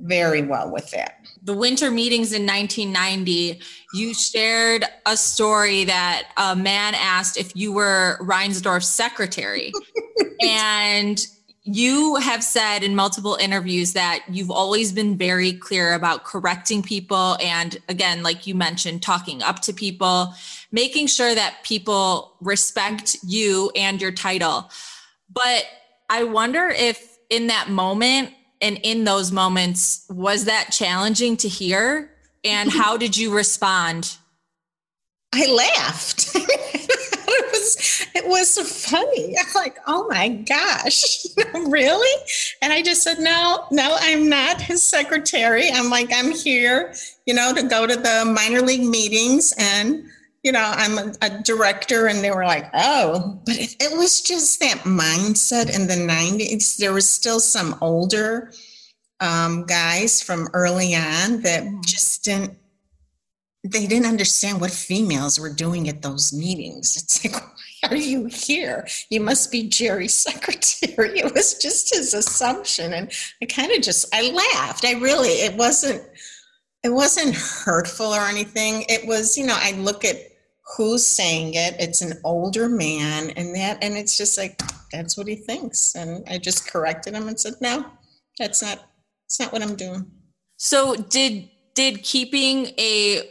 very 0.00 0.42
well 0.42 0.70
with 0.70 0.90
that. 0.90 1.18
The 1.42 1.54
winter 1.54 1.90
meetings 1.90 2.32
in 2.32 2.46
1990, 2.46 3.60
you 3.94 4.14
shared 4.14 4.84
a 5.06 5.16
story 5.16 5.84
that 5.84 6.28
a 6.36 6.54
man 6.54 6.94
asked 6.94 7.36
if 7.36 7.54
you 7.56 7.72
were 7.72 8.18
Reinsdorf's 8.20 8.88
secretary. 8.88 9.72
and 10.40 11.26
you 11.64 12.16
have 12.16 12.42
said 12.42 12.82
in 12.82 12.96
multiple 12.96 13.36
interviews 13.36 13.92
that 13.92 14.24
you've 14.28 14.50
always 14.50 14.92
been 14.92 15.16
very 15.16 15.52
clear 15.52 15.94
about 15.94 16.24
correcting 16.24 16.82
people 16.82 17.36
and 17.40 17.78
again 17.88 18.24
like 18.24 18.48
you 18.48 18.54
mentioned 18.54 19.00
talking 19.00 19.42
up 19.42 19.60
to 19.60 19.72
people 19.72 20.34
making 20.72 21.06
sure 21.06 21.32
that 21.34 21.58
people 21.62 22.34
respect 22.40 23.16
you 23.22 23.70
and 23.76 24.00
your 24.00 24.12
title. 24.12 24.70
But 25.32 25.64
i 26.10 26.24
wonder 26.24 26.68
if 26.68 27.18
in 27.30 27.46
that 27.46 27.70
moment 27.70 28.30
and 28.60 28.78
in 28.82 29.04
those 29.04 29.32
moments 29.32 30.04
was 30.08 30.44
that 30.44 30.70
challenging 30.70 31.36
to 31.38 31.48
hear? 31.48 32.10
And 32.44 32.70
how 32.70 32.96
did 32.96 33.16
you 33.16 33.34
respond? 33.34 34.16
I 35.32 35.46
laughed 35.46 36.36
was 37.52 38.06
it 38.14 38.26
was 38.26 38.58
funny. 38.86 39.36
I'm 39.40 39.54
like, 39.54 39.78
oh 39.86 40.08
my 40.08 40.28
gosh, 40.28 41.26
really? 41.66 42.22
And 42.60 42.72
I 42.72 42.82
just 42.82 43.02
said, 43.02 43.18
no, 43.18 43.66
no, 43.70 43.96
I'm 44.00 44.28
not 44.28 44.60
his 44.60 44.82
secretary. 44.82 45.70
I'm 45.70 45.90
like, 45.90 46.10
I'm 46.12 46.32
here, 46.32 46.94
you 47.26 47.34
know, 47.34 47.52
to 47.54 47.62
go 47.62 47.86
to 47.86 47.96
the 47.96 48.24
minor 48.24 48.62
league 48.62 48.88
meetings 48.88 49.52
and 49.58 50.04
you 50.42 50.50
know, 50.50 50.72
I'm 50.74 50.98
a, 50.98 51.12
a 51.22 51.42
director, 51.42 52.08
and 52.08 52.18
they 52.18 52.32
were 52.32 52.44
like, 52.44 52.68
oh, 52.74 53.40
but 53.46 53.54
it, 53.56 53.76
it 53.80 53.96
was 53.96 54.20
just 54.20 54.58
that 54.58 54.78
mindset 54.78 55.72
in 55.72 55.86
the 55.86 55.94
90s. 55.94 56.78
There 56.78 56.92
was 56.92 57.08
still 57.08 57.38
some 57.38 57.76
older 57.80 58.52
um, 59.20 59.64
guys 59.66 60.20
from 60.20 60.48
early 60.52 60.96
on 60.96 61.42
that 61.42 61.62
mm. 61.62 61.84
just 61.84 62.24
didn't 62.24 62.58
they 63.64 63.86
didn't 63.86 64.06
understand 64.06 64.60
what 64.60 64.72
females 64.72 65.38
were 65.38 65.52
doing 65.52 65.88
at 65.88 66.02
those 66.02 66.32
meetings. 66.32 66.96
It's 66.96 67.24
like, 67.24 67.40
why 67.42 67.90
are 67.90 67.96
you 67.96 68.26
here? 68.26 68.86
You 69.08 69.20
must 69.20 69.52
be 69.52 69.68
Jerry's 69.68 70.14
secretary. 70.14 70.72
It 71.20 71.32
was 71.32 71.54
just 71.58 71.94
his 71.94 72.12
assumption. 72.12 72.92
And 72.92 73.10
I 73.40 73.46
kind 73.46 73.70
of 73.72 73.82
just, 73.82 74.12
I 74.12 74.30
laughed. 74.30 74.84
I 74.84 74.92
really, 74.94 75.28
it 75.28 75.56
wasn't, 75.56 76.02
it 76.82 76.90
wasn't 76.90 77.36
hurtful 77.36 78.06
or 78.06 78.22
anything. 78.22 78.84
It 78.88 79.06
was, 79.06 79.38
you 79.38 79.46
know, 79.46 79.56
I 79.56 79.72
look 79.72 80.04
at 80.04 80.16
who's 80.76 81.06
saying 81.06 81.54
it. 81.54 81.76
It's 81.78 82.02
an 82.02 82.20
older 82.24 82.68
man 82.68 83.30
and 83.30 83.54
that, 83.54 83.82
and 83.82 83.96
it's 83.96 84.16
just 84.16 84.36
like, 84.36 84.60
that's 84.90 85.16
what 85.16 85.28
he 85.28 85.36
thinks. 85.36 85.94
And 85.94 86.24
I 86.28 86.38
just 86.38 86.70
corrected 86.70 87.14
him 87.14 87.28
and 87.28 87.38
said, 87.38 87.54
no, 87.60 87.86
that's 88.38 88.62
not, 88.62 88.78
that's 89.24 89.38
not 89.38 89.52
what 89.52 89.62
I'm 89.62 89.76
doing. 89.76 90.10
So 90.56 90.96
did, 90.96 91.48
did 91.74 92.02
keeping 92.02 92.66
a 92.78 93.30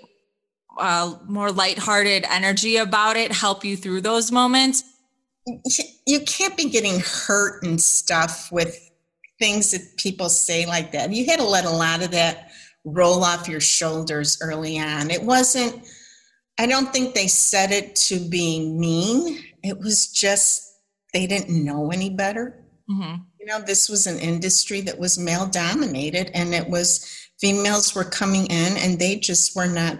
uh, 0.78 1.16
more 1.28 1.52
lighthearted 1.52 2.26
energy 2.30 2.78
about 2.78 3.18
it 3.18 3.32
help 3.32 3.64
you 3.64 3.76
through 3.76 4.02
those 4.02 4.32
moments? 4.32 4.84
You 6.06 6.20
can't 6.22 6.56
be 6.56 6.70
getting 6.70 7.00
hurt 7.00 7.64
and 7.64 7.82
stuff 7.82 8.52
with 8.52 8.90
things 9.40 9.72
that 9.72 9.98
people 9.98 10.30
say 10.30 10.66
like 10.66 10.92
that. 10.92 11.12
You 11.12 11.26
had 11.26 11.40
to 11.40 11.46
let 11.46 11.66
a 11.66 11.70
lot 11.70 12.04
of 12.04 12.12
that 12.12 12.52
roll 12.86 13.24
off 13.24 13.48
your 13.48 13.60
shoulders 13.60 14.38
early 14.42 14.80
on. 14.80 15.10
It 15.10 15.24
wasn't, 15.24 15.88
I 16.60 16.68
don't 16.68 16.94
think 16.94 17.14
they 17.14 17.28
said 17.28 17.72
it 17.72 17.96
to 18.08 18.20
be 18.20 18.72
mean. 18.72 19.44
It 19.64 19.80
was 19.80 20.12
just 20.12 20.68
they 21.14 21.28
didn't 21.28 21.50
know 21.64 21.92
any 21.92 22.10
better. 22.10 22.64
Mm-hmm. 22.90 23.24
You 23.40 23.46
know, 23.48 23.60
this 23.60 23.90
was 23.90 24.06
an 24.06 24.20
industry 24.20 24.82
that 24.82 25.00
was 25.00 25.18
male 25.18 25.48
dominated, 25.48 26.30
and 26.36 26.54
it 26.54 26.70
was 26.70 27.22
females 27.42 27.96
were 27.96 28.04
coming 28.04 28.46
in 28.46 28.78
and 28.78 29.00
they 29.00 29.16
just 29.16 29.56
were 29.56 29.68
not 29.68 29.98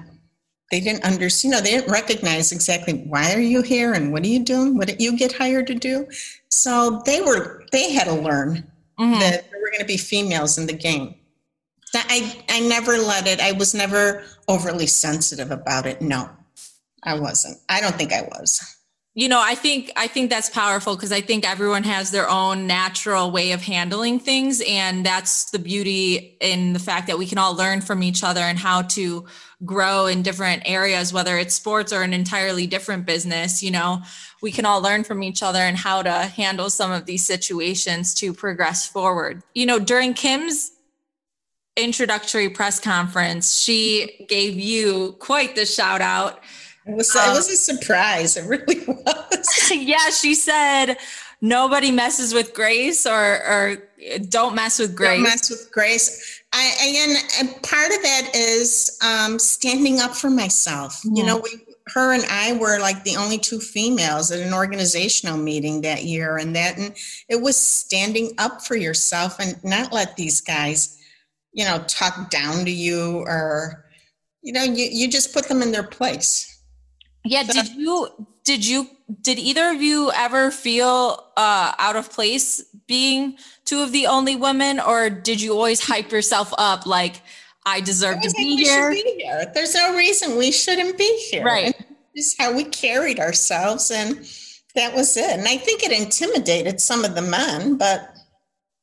they 0.72 0.80
didn't 0.80 1.04
understand, 1.04 1.52
you 1.52 1.58
know, 1.58 1.64
they 1.64 1.72
didn't 1.72 1.92
recognize 1.92 2.52
exactly 2.52 2.94
why 2.94 3.34
are 3.34 3.40
you 3.40 3.62
here 3.62 3.94
and 3.94 4.12
what 4.12 4.24
are 4.24 4.28
you 4.28 4.44
doing? 4.44 4.78
What 4.78 4.88
did 4.88 5.02
you 5.02 5.18
get 5.18 5.34
hired 5.34 5.68
to 5.68 5.76
do? 5.76 6.08
So 6.50 7.02
they 7.06 7.22
were, 7.22 7.66
they 7.72 7.92
had 7.92 8.06
to 8.06 8.14
learn 8.14 8.72
mm-hmm. 9.00 9.20
that 9.20 9.52
there 9.52 9.60
were 9.60 9.70
going 9.70 9.82
to 9.82 9.86
be 9.86 9.98
females 9.98 10.58
in 10.58 10.66
the 10.66 10.74
game. 10.74 11.16
I, 11.94 12.44
I 12.50 12.62
never 12.62 12.98
let 12.98 13.28
it, 13.28 13.42
I 13.42 13.52
was 13.52 13.74
never 13.74 14.24
overly 14.48 14.88
sensitive 14.88 15.52
about 15.52 15.86
it. 15.86 16.02
No, 16.02 16.30
I 17.04 17.20
wasn't. 17.20 17.58
I 17.68 17.82
don't 17.82 17.96
think 17.96 18.14
I 18.14 18.22
was 18.22 18.78
you 19.14 19.28
know 19.28 19.42
i 19.44 19.56
think 19.56 19.92
i 19.98 20.08
think 20.08 20.30
that's 20.30 20.50
powerful 20.50 20.96
because 20.96 21.12
i 21.12 21.20
think 21.20 21.48
everyone 21.50 21.84
has 21.84 22.12
their 22.12 22.30
own 22.30 22.66
natural 22.66 23.30
way 23.30 23.52
of 23.52 23.62
handling 23.62 24.20
things 24.20 24.62
and 24.68 25.06
that's 25.06 25.52
the 25.52 25.60
beauty 25.60 26.38
in 26.40 26.74
the 26.74 26.80
fact 26.80 27.08
that 27.08 27.18
we 27.18 27.26
can 27.26 27.38
all 27.38 27.56
learn 27.56 27.82
from 27.82 28.04
each 28.04 28.24
other 28.24 28.40
and 28.42 28.58
how 28.58 28.82
to 28.82 29.26
grow 29.66 30.06
in 30.08 30.22
different 30.22 30.64
areas 30.66 31.12
whether 31.12 31.38
it's 31.38 31.54
sports 31.54 31.92
or 31.92 32.04
an 32.04 32.14
entirely 32.14 32.66
different 32.66 33.06
business 33.06 33.62
you 33.62 33.72
know. 33.72 34.02
We 34.42 34.52
can 34.52 34.66
all 34.66 34.82
learn 34.82 35.04
from 35.04 35.22
each 35.22 35.44
other 35.44 35.60
and 35.60 35.78
how 35.78 36.02
to 36.02 36.12
handle 36.12 36.72
some 36.72 36.92
of 36.92 37.06
these 37.06 37.24
situations 37.24 38.16
to 38.16 38.34
progress 38.34 38.88
forward. 38.88 39.44
You 39.54 39.68
know 39.68 39.78
during 39.78 40.14
kim's 40.14 40.72
introductory 41.78 42.50
press 42.50 42.80
conference 42.80 43.62
she 43.62 44.26
gave 44.28 44.56
you 44.56 45.16
quite 45.20 45.56
the 45.56 45.66
shout 45.66 46.02
out 46.02 46.42
it 46.86 46.96
was, 46.96 47.16
um, 47.16 47.30
it 47.30 47.34
was 47.34 47.50
a 47.50 47.56
surprise. 47.56 48.38
It 48.38 48.46
really 48.46 48.84
was. 48.88 49.70
yeah, 49.72 50.10
she 50.10 50.34
said 50.34 50.98
nobody 51.42 51.92
messes 51.92 52.34
with 52.34 52.54
Grace 52.54 53.06
or 53.06 53.44
or 53.46 53.78
don't 54.30 54.56
mess 54.56 54.80
with 54.80 54.96
Grace. 54.96 55.16
Don't 55.16 55.24
mess 55.24 55.50
with 55.50 55.72
Grace. 55.72 56.42
I, 56.54 56.74
and, 56.82 57.50
and 57.50 57.64
part 57.64 57.92
of 57.92 58.02
that 58.02 58.32
is 58.36 58.98
um, 59.02 59.40
standing 59.40 60.00
up 60.00 60.16
for 60.16 60.30
myself. 60.30 60.98
Mm-hmm. 60.98 61.16
You 61.16 61.24
know, 61.26 61.38
we, 61.38 61.50
her 61.88 62.14
and 62.14 62.26
I 62.30 62.54
were 62.54 62.80
like 62.80 63.04
the 63.04 63.16
only 63.16 63.38
two 63.38 63.60
females 63.60 64.32
at 64.32 64.40
an 64.40 64.54
organizational 64.54 65.38
meeting 65.38 65.82
that 65.82 66.04
year, 66.04 66.38
and 66.38 66.56
that 66.56 66.78
and 66.78 66.96
it 67.30 67.42
was 67.42 67.58
standing 67.58 68.34
up 68.38 68.62
for 68.62 68.76
yourself 68.76 69.40
and 69.40 69.62
not 69.64 69.94
let 69.94 70.16
these 70.16 70.42
guys, 70.42 70.98
you 71.54 71.66
know, 71.66 71.84
talk 71.88 72.30
down 72.30 72.66
to 72.66 72.72
you 72.72 73.24
or, 73.28 73.86
you 74.42 74.54
know, 74.54 74.64
you 74.64 74.88
you 74.92 75.10
just 75.10 75.34
put 75.34 75.48
them 75.48 75.62
in 75.62 75.72
their 75.72 75.84
place. 75.84 76.51
Yeah. 77.24 77.44
Did 77.44 77.70
you, 77.70 78.28
did 78.44 78.66
you, 78.66 78.88
did 79.22 79.40
either 79.40 79.70
of 79.70 79.82
you 79.82 80.12
ever 80.12 80.52
feel 80.52 81.28
uh, 81.38 81.74
out 81.78 81.96
of 81.96 82.12
place 82.12 82.64
being 82.88 83.38
two 83.66 83.82
of 83.82 83.92
the 83.92 84.08
only 84.08 84.36
women, 84.36 84.80
or 84.80 85.10
did 85.10 85.42
you 85.42 85.54
always 85.54 85.80
hype 85.80 86.12
yourself 86.12 86.54
up 86.58 86.86
like, 86.86 87.22
I 87.64 87.80
deserve 87.80 88.18
I 88.18 88.22
to 88.22 88.34
be 88.36 88.56
here. 88.58 88.90
be 88.90 89.16
here? 89.20 89.52
There's 89.54 89.76
no 89.76 89.96
reason 89.96 90.38
we 90.38 90.52
shouldn't 90.52 90.98
be 90.98 91.28
here. 91.30 91.44
Right. 91.44 91.76
This 92.16 92.34
is 92.34 92.38
how 92.38 92.54
we 92.56 92.64
carried 92.64 93.20
ourselves. 93.20 93.92
And 93.92 94.28
that 94.74 94.96
was 94.96 95.16
it. 95.16 95.38
And 95.38 95.48
I 95.48 95.58
think 95.58 95.84
it 95.84 95.92
intimidated 95.92 96.82
some 96.82 97.06
of 97.06 97.14
the 97.14 97.22
men, 97.22 97.78
but 97.78 98.16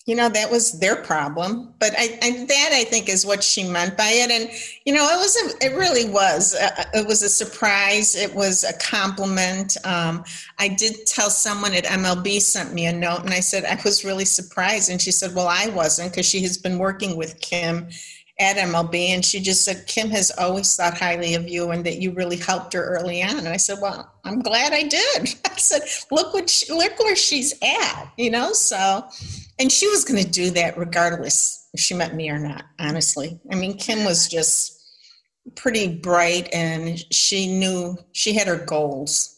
you 0.08 0.16
know 0.16 0.30
that 0.30 0.50
was 0.50 0.72
their 0.80 0.96
problem 0.96 1.72
but 1.78 1.92
I, 1.96 2.18
I, 2.22 2.44
that 2.46 2.70
i 2.72 2.84
think 2.84 3.10
is 3.10 3.26
what 3.26 3.44
she 3.44 3.62
meant 3.68 3.96
by 3.96 4.08
it 4.08 4.30
and 4.30 4.50
you 4.86 4.94
know 4.94 5.06
it 5.06 5.18
was 5.18 5.36
a, 5.36 5.66
it 5.66 5.76
really 5.76 6.10
was 6.10 6.54
a, 6.54 6.98
it 6.98 7.06
was 7.06 7.22
a 7.22 7.28
surprise 7.28 8.16
it 8.16 8.34
was 8.34 8.64
a 8.64 8.72
compliment 8.78 9.76
um, 9.84 10.24
i 10.58 10.66
did 10.66 11.06
tell 11.06 11.28
someone 11.28 11.74
at 11.74 11.84
mlb 11.84 12.40
sent 12.40 12.72
me 12.72 12.86
a 12.86 12.92
note 12.92 13.20
and 13.20 13.34
i 13.34 13.40
said 13.40 13.66
i 13.66 13.78
was 13.84 14.02
really 14.02 14.24
surprised 14.24 14.90
and 14.90 15.00
she 15.00 15.10
said 15.10 15.34
well 15.34 15.46
i 15.46 15.68
wasn't 15.68 16.10
because 16.10 16.26
she 16.26 16.40
has 16.40 16.56
been 16.56 16.78
working 16.78 17.14
with 17.14 17.38
kim 17.40 17.86
at 18.40 18.56
MLB, 18.56 19.08
and 19.08 19.24
she 19.24 19.40
just 19.40 19.64
said, 19.64 19.84
Kim 19.88 20.10
has 20.10 20.30
always 20.38 20.76
thought 20.76 20.96
highly 20.96 21.34
of 21.34 21.48
you 21.48 21.72
and 21.72 21.84
that 21.84 22.00
you 22.00 22.12
really 22.12 22.36
helped 22.36 22.72
her 22.72 22.84
early 22.84 23.20
on. 23.20 23.36
And 23.36 23.48
I 23.48 23.56
said, 23.56 23.78
Well, 23.82 24.08
I'm 24.24 24.42
glad 24.42 24.72
I 24.72 24.84
did. 24.84 25.34
I 25.44 25.56
said, 25.56 25.82
Look 26.12 26.32
what 26.32 26.48
she, 26.48 26.72
look 26.72 26.96
where 27.00 27.16
she's 27.16 27.52
at, 27.60 28.12
you 28.16 28.30
know. 28.30 28.52
So, 28.52 29.08
and 29.58 29.70
she 29.70 29.88
was 29.88 30.04
going 30.04 30.22
to 30.22 30.30
do 30.30 30.50
that 30.50 30.78
regardless 30.78 31.68
if 31.74 31.80
she 31.80 31.94
met 31.94 32.14
me 32.14 32.30
or 32.30 32.38
not. 32.38 32.64
Honestly, 32.78 33.38
I 33.50 33.54
mean, 33.54 33.76
Kim 33.76 34.04
was 34.04 34.28
just 34.28 34.78
pretty 35.54 35.96
bright, 35.96 36.48
and 36.52 36.98
she 37.12 37.46
knew 37.46 37.96
she 38.12 38.32
had 38.32 38.48
her 38.48 38.64
goals. 38.64 39.36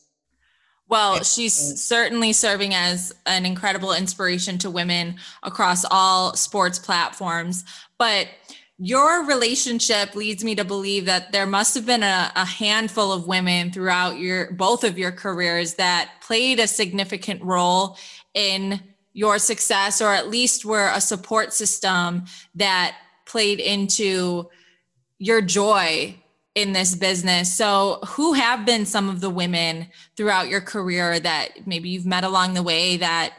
Well, 0.89 1.23
she's 1.23 1.81
certainly 1.81 2.33
serving 2.33 2.75
as 2.75 3.15
an 3.25 3.47
incredible 3.47 3.93
inspiration 3.93 4.59
to 4.59 4.71
women 4.71 5.17
across 5.45 5.85
all 5.89 6.35
sports 6.35 6.81
platforms. 6.81 7.65
But 7.97 8.27
your 8.77 9.25
relationship 9.27 10.17
leads 10.17 10.43
me 10.43 10.57
to 10.57 10.65
believe 10.65 11.07
that 11.07 11.31
there 11.31 11.47
must 11.47 11.75
have 11.77 11.87
been 11.87 12.03
a, 12.03 12.33
a, 12.35 12.45
handful 12.45 13.13
of 13.13 13.29
women 13.29 13.71
throughout 13.71 14.19
your 14.19 14.53
both 14.53 14.83
of 14.83 14.99
your 14.99 15.13
careers 15.13 15.75
that 15.75 16.11
played 16.23 16.59
a 16.59 16.67
significant 16.67 17.43
role 17.43 17.99
in 18.33 18.81
your 19.13 19.39
success 19.39 20.01
or 20.01 20.13
at 20.13 20.29
least 20.29 20.65
were 20.65 20.91
a 20.95 21.01
support 21.01 21.53
system 21.53 22.25
that 22.55 22.97
played 23.27 23.61
into 23.61 24.49
your 25.19 25.41
joy 25.41 26.17
in 26.55 26.73
this 26.73 26.95
business. 26.95 27.53
So 27.53 28.01
who 28.07 28.33
have 28.33 28.67
been 28.67 28.87
some 28.87 29.09
of 29.09 29.21
the 29.21 29.31
women 29.31 29.89
throughout 30.17 30.49
your 30.49 30.61
career 30.61 31.21
that 31.21 31.67
maybe 31.67 31.89
you've 31.89 32.07
met 32.07 32.25
along 32.25 32.55
the 32.55 32.63
way 32.63 32.97
that 32.97 33.35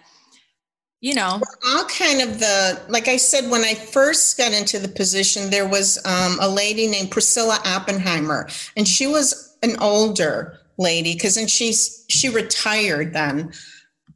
you 1.02 1.16
know? 1.16 1.42
All 1.68 1.86
kind 1.86 2.22
of 2.22 2.40
the 2.40 2.80
like 2.88 3.08
i 3.08 3.18
said 3.18 3.50
when 3.50 3.62
i 3.62 3.74
first 3.74 4.38
got 4.38 4.54
into 4.54 4.78
the 4.78 4.88
position 4.88 5.50
there 5.50 5.68
was 5.68 5.98
um, 6.06 6.38
a 6.40 6.48
lady 6.48 6.88
named 6.88 7.10
priscilla 7.10 7.60
oppenheimer 7.66 8.48
and 8.78 8.88
she 8.88 9.08
was 9.08 9.58
an 9.64 9.76
older 9.78 10.60
lady 10.78 11.14
because 11.14 11.38
and 11.38 11.50
she's 11.50 12.06
she 12.08 12.30
retired 12.30 13.14
then 13.14 13.52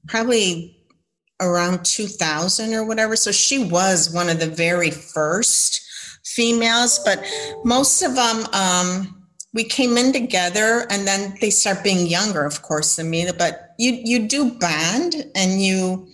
probably 0.08 0.75
around 1.42 1.84
2000 1.84 2.74
or 2.74 2.86
whatever. 2.86 3.16
So 3.16 3.32
she 3.32 3.64
was 3.64 4.14
one 4.14 4.30
of 4.30 4.40
the 4.40 4.48
very 4.48 4.92
first 4.92 5.82
females 6.24 7.00
but 7.06 7.24
most 7.64 8.02
of 8.02 8.16
them 8.16 8.46
um, 8.52 9.24
we 9.54 9.64
came 9.64 9.96
in 9.96 10.12
together 10.12 10.86
and 10.90 11.08
then 11.08 11.34
they 11.40 11.50
start 11.52 11.84
being 11.84 12.08
younger 12.08 12.44
of 12.44 12.62
course 12.62 12.96
than 12.96 13.10
me 13.10 13.30
but 13.38 13.74
you 13.78 13.94
you 14.04 14.28
do 14.28 14.52
bond 14.60 15.32
and 15.36 15.62
you 15.62 16.08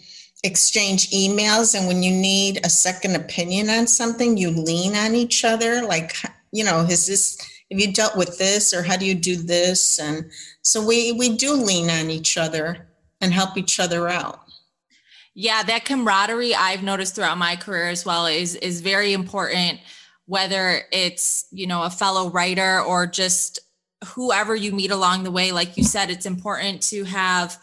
exchange 0.44 1.10
emails 1.12 1.74
and 1.76 1.88
when 1.88 2.04
you 2.04 2.12
need 2.12 2.64
a 2.64 2.70
second 2.70 3.16
opinion 3.16 3.70
on 3.70 3.88
something 3.88 4.38
you 4.38 4.52
lean 4.52 4.96
on 4.96 5.16
each 5.16 5.46
other 5.46 5.82
like 5.82 6.14
you 6.52 6.64
know 6.64 6.82
is 6.82 7.08
this 7.08 7.38
have 7.72 7.80
you 7.80 7.94
dealt 7.94 8.18
with 8.18 8.38
this 8.38 8.74
or 8.74 8.84
how 8.84 8.98
do 8.98 9.06
you 9.06 9.16
do 9.16 9.38
this? 9.38 9.98
And 10.00 10.30
so 10.62 10.86
we 10.86 11.14
we 11.14 11.36
do 11.36 11.54
lean 11.54 11.90
on 11.90 12.10
each 12.10 12.38
other 12.38 12.90
and 13.22 13.34
help 13.34 13.58
each 13.58 13.80
other 13.80 14.10
out 14.10 14.41
yeah 15.34 15.64
that 15.64 15.86
camaraderie 15.86 16.56
i've 16.56 16.84
noticed 16.84 17.16
throughout 17.16 17.38
my 17.38 17.56
career 17.56 17.90
as 17.90 18.06
well 18.06 18.26
is 18.26 18.56
is 18.56 18.82
very 18.82 19.14
important 19.14 19.80
whether 20.26 20.84
it's 20.92 21.46
you 21.52 21.68
know 21.68 21.84
a 21.84 21.90
fellow 21.90 22.30
writer 22.30 22.82
or 22.82 23.06
just 23.08 23.60
whoever 24.06 24.56
you 24.56 24.72
meet 24.72 24.92
along 24.92 25.24
the 25.24 25.32
way. 25.32 25.52
Like 25.52 25.78
you 25.78 25.84
said 25.84 26.10
it's 26.10 26.26
important 26.26 26.82
to 26.84 27.04
have 27.04 27.62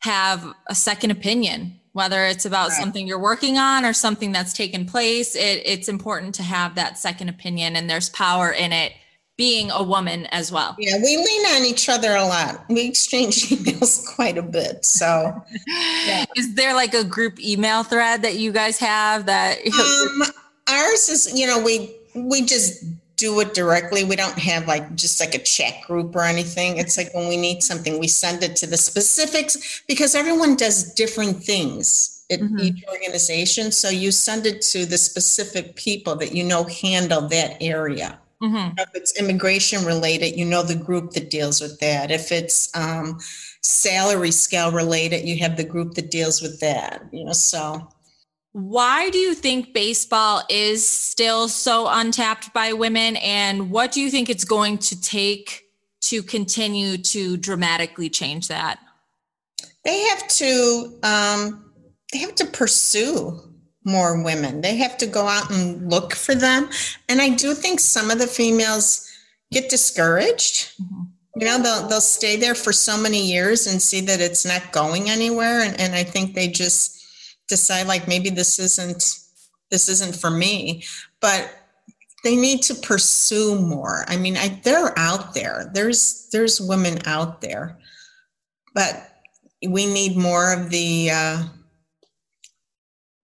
have 0.00 0.54
a 0.66 0.74
second 0.74 1.10
opinion 1.10 1.80
whether 1.92 2.26
it's 2.26 2.44
about 2.44 2.68
right. 2.68 2.78
something 2.78 3.06
you're 3.06 3.18
working 3.18 3.56
on 3.56 3.82
or 3.82 3.94
something 3.94 4.30
that's 4.30 4.52
taken 4.52 4.84
place. 4.84 5.34
It, 5.34 5.62
it's 5.64 5.88
important 5.88 6.34
to 6.34 6.42
have 6.42 6.74
that 6.74 6.98
second 6.98 7.30
opinion 7.30 7.74
and 7.74 7.88
there's 7.88 8.10
power 8.10 8.50
in 8.50 8.70
it 8.70 8.92
being 9.36 9.70
a 9.70 9.82
woman 9.82 10.26
as 10.26 10.50
well 10.50 10.74
yeah 10.78 10.96
we 10.96 11.16
lean 11.16 11.46
on 11.46 11.64
each 11.64 11.88
other 11.88 12.14
a 12.14 12.24
lot 12.24 12.64
we 12.68 12.86
exchange 12.86 13.48
emails 13.48 14.06
quite 14.14 14.38
a 14.38 14.42
bit 14.42 14.84
so 14.84 15.34
yeah. 16.06 16.24
is 16.36 16.54
there 16.54 16.74
like 16.74 16.94
a 16.94 17.04
group 17.04 17.38
email 17.40 17.82
thread 17.82 18.22
that 18.22 18.36
you 18.36 18.52
guys 18.52 18.78
have 18.78 19.26
that 19.26 19.58
um, 19.66 20.22
ours 20.68 21.08
is 21.08 21.38
you 21.38 21.46
know 21.46 21.62
we 21.62 21.94
we 22.14 22.42
just 22.42 22.84
do 23.16 23.40
it 23.40 23.54
directly. 23.54 24.04
We 24.04 24.16
don't 24.16 24.38
have 24.38 24.68
like 24.68 24.94
just 24.94 25.20
like 25.20 25.34
a 25.34 25.38
chat 25.38 25.74
group 25.86 26.14
or 26.14 26.22
anything. 26.22 26.76
It's 26.76 26.96
like 26.96 27.12
when 27.14 27.28
we 27.28 27.36
need 27.36 27.62
something, 27.62 27.98
we 27.98 28.08
send 28.08 28.42
it 28.42 28.56
to 28.56 28.66
the 28.66 28.76
specifics 28.76 29.82
because 29.88 30.14
everyone 30.14 30.56
does 30.56 30.92
different 30.94 31.42
things 31.42 32.24
at 32.30 32.40
mm-hmm. 32.40 32.58
each 32.58 32.84
organization. 32.88 33.72
So 33.72 33.88
you 33.88 34.12
send 34.12 34.46
it 34.46 34.60
to 34.62 34.84
the 34.84 34.98
specific 34.98 35.76
people 35.76 36.16
that 36.16 36.34
you 36.34 36.44
know 36.44 36.64
handle 36.64 37.22
that 37.28 37.56
area. 37.62 38.18
Mm-hmm. 38.42 38.78
If 38.78 38.88
it's 38.94 39.18
immigration 39.18 39.84
related, 39.84 40.36
you 40.36 40.44
know 40.44 40.62
the 40.62 40.74
group 40.74 41.12
that 41.12 41.30
deals 41.30 41.60
with 41.60 41.80
that. 41.80 42.10
If 42.10 42.30
it's 42.30 42.74
um, 42.76 43.18
salary 43.62 44.30
scale 44.30 44.70
related, 44.70 45.26
you 45.26 45.38
have 45.38 45.56
the 45.56 45.64
group 45.64 45.94
that 45.94 46.10
deals 46.10 46.42
with 46.42 46.60
that. 46.60 47.02
You 47.12 47.24
know, 47.24 47.32
so 47.32 47.88
why 48.52 49.10
do 49.10 49.18
you 49.18 49.34
think 49.34 49.74
baseball 49.74 50.42
is 50.48 50.86
still 50.86 51.46
so 51.48 51.88
untapped 51.88 52.54
by 52.54 52.72
women? 52.72 53.16
And 53.16 53.70
what 53.70 53.92
do 53.92 54.00
you 54.00 54.10
think 54.10 54.30
it's 54.30 54.44
going 54.44 54.78
to 54.78 55.00
take 55.00 55.64
to 56.02 56.22
continue 56.22 56.96
to 56.98 57.36
dramatically 57.36 58.08
change 58.08 58.48
that? 58.48 58.78
They 59.84 60.00
have 60.08 60.26
to 60.28 60.98
um, 61.02 61.70
they 62.12 62.18
have 62.18 62.34
to 62.36 62.46
pursue 62.46 63.40
more 63.86 64.22
women. 64.22 64.60
They 64.60 64.76
have 64.76 64.98
to 64.98 65.06
go 65.06 65.26
out 65.26 65.50
and 65.50 65.88
look 65.88 66.14
for 66.14 66.34
them. 66.34 66.68
And 67.08 67.22
I 67.22 67.30
do 67.30 67.54
think 67.54 67.80
some 67.80 68.10
of 68.10 68.18
the 68.18 68.26
females 68.26 69.08
get 69.52 69.70
discouraged. 69.70 70.72
Mm-hmm. 70.82 71.02
You 71.38 71.46
know, 71.46 71.62
they'll 71.62 71.88
they'll 71.88 72.00
stay 72.00 72.36
there 72.36 72.54
for 72.54 72.72
so 72.72 72.98
many 72.98 73.30
years 73.30 73.66
and 73.66 73.80
see 73.80 74.00
that 74.02 74.20
it's 74.20 74.44
not 74.44 74.72
going 74.72 75.08
anywhere. 75.08 75.60
And, 75.60 75.78
and 75.78 75.94
I 75.94 76.02
think 76.02 76.34
they 76.34 76.48
just 76.48 77.04
decide 77.48 77.86
like 77.86 78.08
maybe 78.08 78.30
this 78.30 78.58
isn't 78.58 79.18
this 79.70 79.88
isn't 79.88 80.16
for 80.16 80.30
me. 80.30 80.84
But 81.20 81.50
they 82.24 82.36
need 82.36 82.62
to 82.62 82.74
pursue 82.74 83.60
more. 83.60 84.04
I 84.08 84.16
mean, 84.16 84.36
I, 84.36 84.60
they're 84.64 84.98
out 84.98 85.34
there. 85.34 85.70
There's 85.74 86.28
there's 86.32 86.60
women 86.60 86.98
out 87.04 87.40
there, 87.40 87.78
but 88.74 89.12
we 89.68 89.86
need 89.86 90.16
more 90.16 90.52
of 90.52 90.70
the 90.70 91.10
uh, 91.12 91.44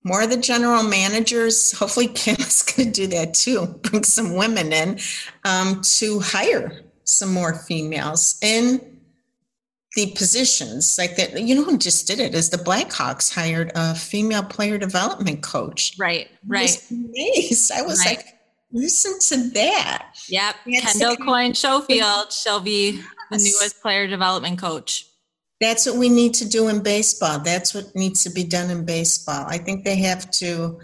more 0.05 0.23
of 0.23 0.31
the 0.31 0.37
general 0.37 0.83
managers. 0.83 1.73
Hopefully, 1.73 2.09
Kim 2.09 2.37
is 2.37 2.63
going 2.77 2.93
to 2.93 3.01
do 3.03 3.07
that 3.09 3.35
too. 3.35 3.67
Bring 3.83 4.05
some 4.05 4.35
women 4.35 4.73
in 4.73 4.99
um, 5.45 5.81
to 5.83 6.21
hire 6.21 6.83
some 7.05 7.33
more 7.33 7.55
females 7.55 8.39
in 8.43 8.81
the 9.95 10.11
positions 10.13 10.97
like 10.99 11.17
that. 11.17 11.41
You 11.41 11.55
know 11.55 11.65
who 11.65 11.79
just 11.79 12.07
did 12.07 12.19
it 12.19 12.35
is 12.35 12.51
the 12.51 12.57
Blackhawks 12.57 13.33
hired 13.33 13.73
a 13.75 13.95
female 13.95 14.43
player 14.43 14.79
development 14.79 15.43
coach. 15.43 15.95
Right, 15.99 16.29
right. 16.47 16.85
Was 16.91 17.71
I 17.71 17.83
was 17.83 17.99
right. 18.05 18.17
like, 18.17 18.39
listen 18.73 19.19
to 19.21 19.51
that. 19.51 20.17
Yep. 20.29 20.57
Kendall 20.81 21.17
Coyne 21.17 21.55
Schofield. 21.55 22.33
She'll 22.33 22.61
be 22.61 23.03
the 23.31 23.39
newest 23.39 23.83
player 23.83 24.07
development 24.07 24.59
coach. 24.59 25.07
That's 25.63 25.87
what 25.87 25.97
we 25.97 26.09
need 26.09 26.35
to 26.35 26.49
do 26.49 26.67
in 26.67 26.83
baseball. 26.83 27.39
That's 27.39 27.73
what 27.73 27.95
needs 27.95 28.25
to 28.25 28.31
be 28.31 28.43
done 28.43 28.69
in 28.69 28.85
baseball. 28.85 29.47
I 29.47 29.59
think 29.59 29.85
they 29.85 29.95
have 29.99 30.29
to 30.33 30.81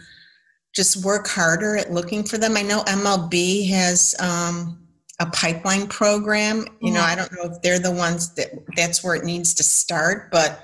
just 0.72 1.04
work 1.04 1.26
harder 1.26 1.76
at 1.76 1.90
looking 1.90 2.22
for 2.22 2.38
them. 2.38 2.56
I 2.56 2.62
know 2.62 2.84
MLB 2.84 3.68
has 3.70 4.14
um, 4.20 4.86
a 5.18 5.26
pipeline 5.26 5.88
program. 5.88 6.64
You 6.80 6.92
know, 6.92 7.00
I 7.00 7.16
don't 7.16 7.32
know 7.32 7.50
if 7.50 7.60
they're 7.60 7.80
the 7.80 7.90
ones 7.90 8.32
that 8.36 8.50
that's 8.76 9.02
where 9.02 9.16
it 9.16 9.24
needs 9.24 9.52
to 9.54 9.64
start, 9.64 10.30
but 10.30 10.62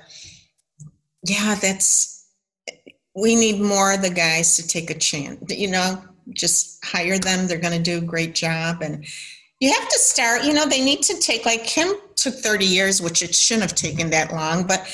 yeah, 1.27 1.55
that's 1.55 2.25
we 3.17 3.35
need 3.35 3.59
more 3.59 3.91
of 3.91 4.01
the 4.01 4.09
guys 4.09 4.55
to 4.55 4.65
take 4.65 4.89
a 4.89 4.97
chance. 4.97 5.53
You 5.53 5.71
know, 5.71 6.01
just 6.33 6.83
hire 6.85 7.19
them. 7.19 7.47
They're 7.47 7.57
going 7.57 7.77
to 7.77 7.83
do 7.83 7.97
a 7.97 8.01
great 8.01 8.33
job, 8.33 8.81
and 8.81 9.05
you 9.59 9.73
have 9.73 9.89
to 9.89 9.99
start. 9.99 10.45
You 10.45 10.53
know, 10.53 10.65
they 10.65 10.85
need 10.85 11.03
to 11.03 11.19
take 11.19 11.45
like 11.45 11.65
Kim 11.65 11.95
took 12.15 12.35
30 12.35 12.65
years, 12.65 13.01
which 13.01 13.21
it 13.21 13.35
shouldn't 13.35 13.69
have 13.69 13.75
taken 13.75 14.09
that 14.11 14.31
long. 14.31 14.65
But 14.65 14.87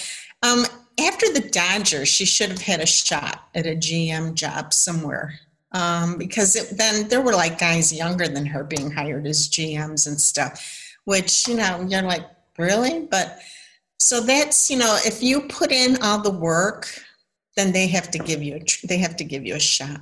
um, 0.44 0.66
after 1.00 1.32
the 1.32 1.50
Dodgers, 1.52 2.08
she 2.08 2.26
should 2.26 2.50
have 2.50 2.62
had 2.62 2.80
a 2.80 2.86
shot 2.86 3.48
at 3.56 3.66
a 3.66 3.76
GM 3.76 4.34
job 4.34 4.74
somewhere. 4.74 5.40
Um, 5.74 6.18
because 6.18 6.56
it, 6.56 6.78
then 6.78 7.08
there 7.08 7.22
were 7.22 7.32
like 7.32 7.58
guys 7.58 7.94
younger 7.94 8.28
than 8.28 8.46
her 8.46 8.64
being 8.64 8.92
hired 8.92 9.26
as 9.26 9.48
GMs 9.48 10.06
and 10.06 10.20
stuff, 10.20 10.98
which, 11.06 11.48
you 11.48 11.56
know, 11.56 11.86
you're 11.88 12.02
like, 12.02 12.28
really? 12.58 13.08
But 13.10 13.40
so 13.98 14.20
that's, 14.20 14.70
you 14.70 14.78
know, 14.78 14.98
if 15.06 15.24
you 15.24 15.42
put 15.42 15.72
in 15.72 16.02
all 16.02 16.22
the 16.22 16.32
work, 16.32 16.90
then 17.56 17.72
they 17.72 17.88
have 17.88 18.12
to 18.12 18.20
give 18.20 18.44
you, 18.44 18.56
a, 18.56 18.88
they 18.88 18.98
have 18.98 19.16
to 19.18 19.24
give 19.24 19.46
you 19.46 19.56
a 19.56 19.60
shot. 19.60 20.02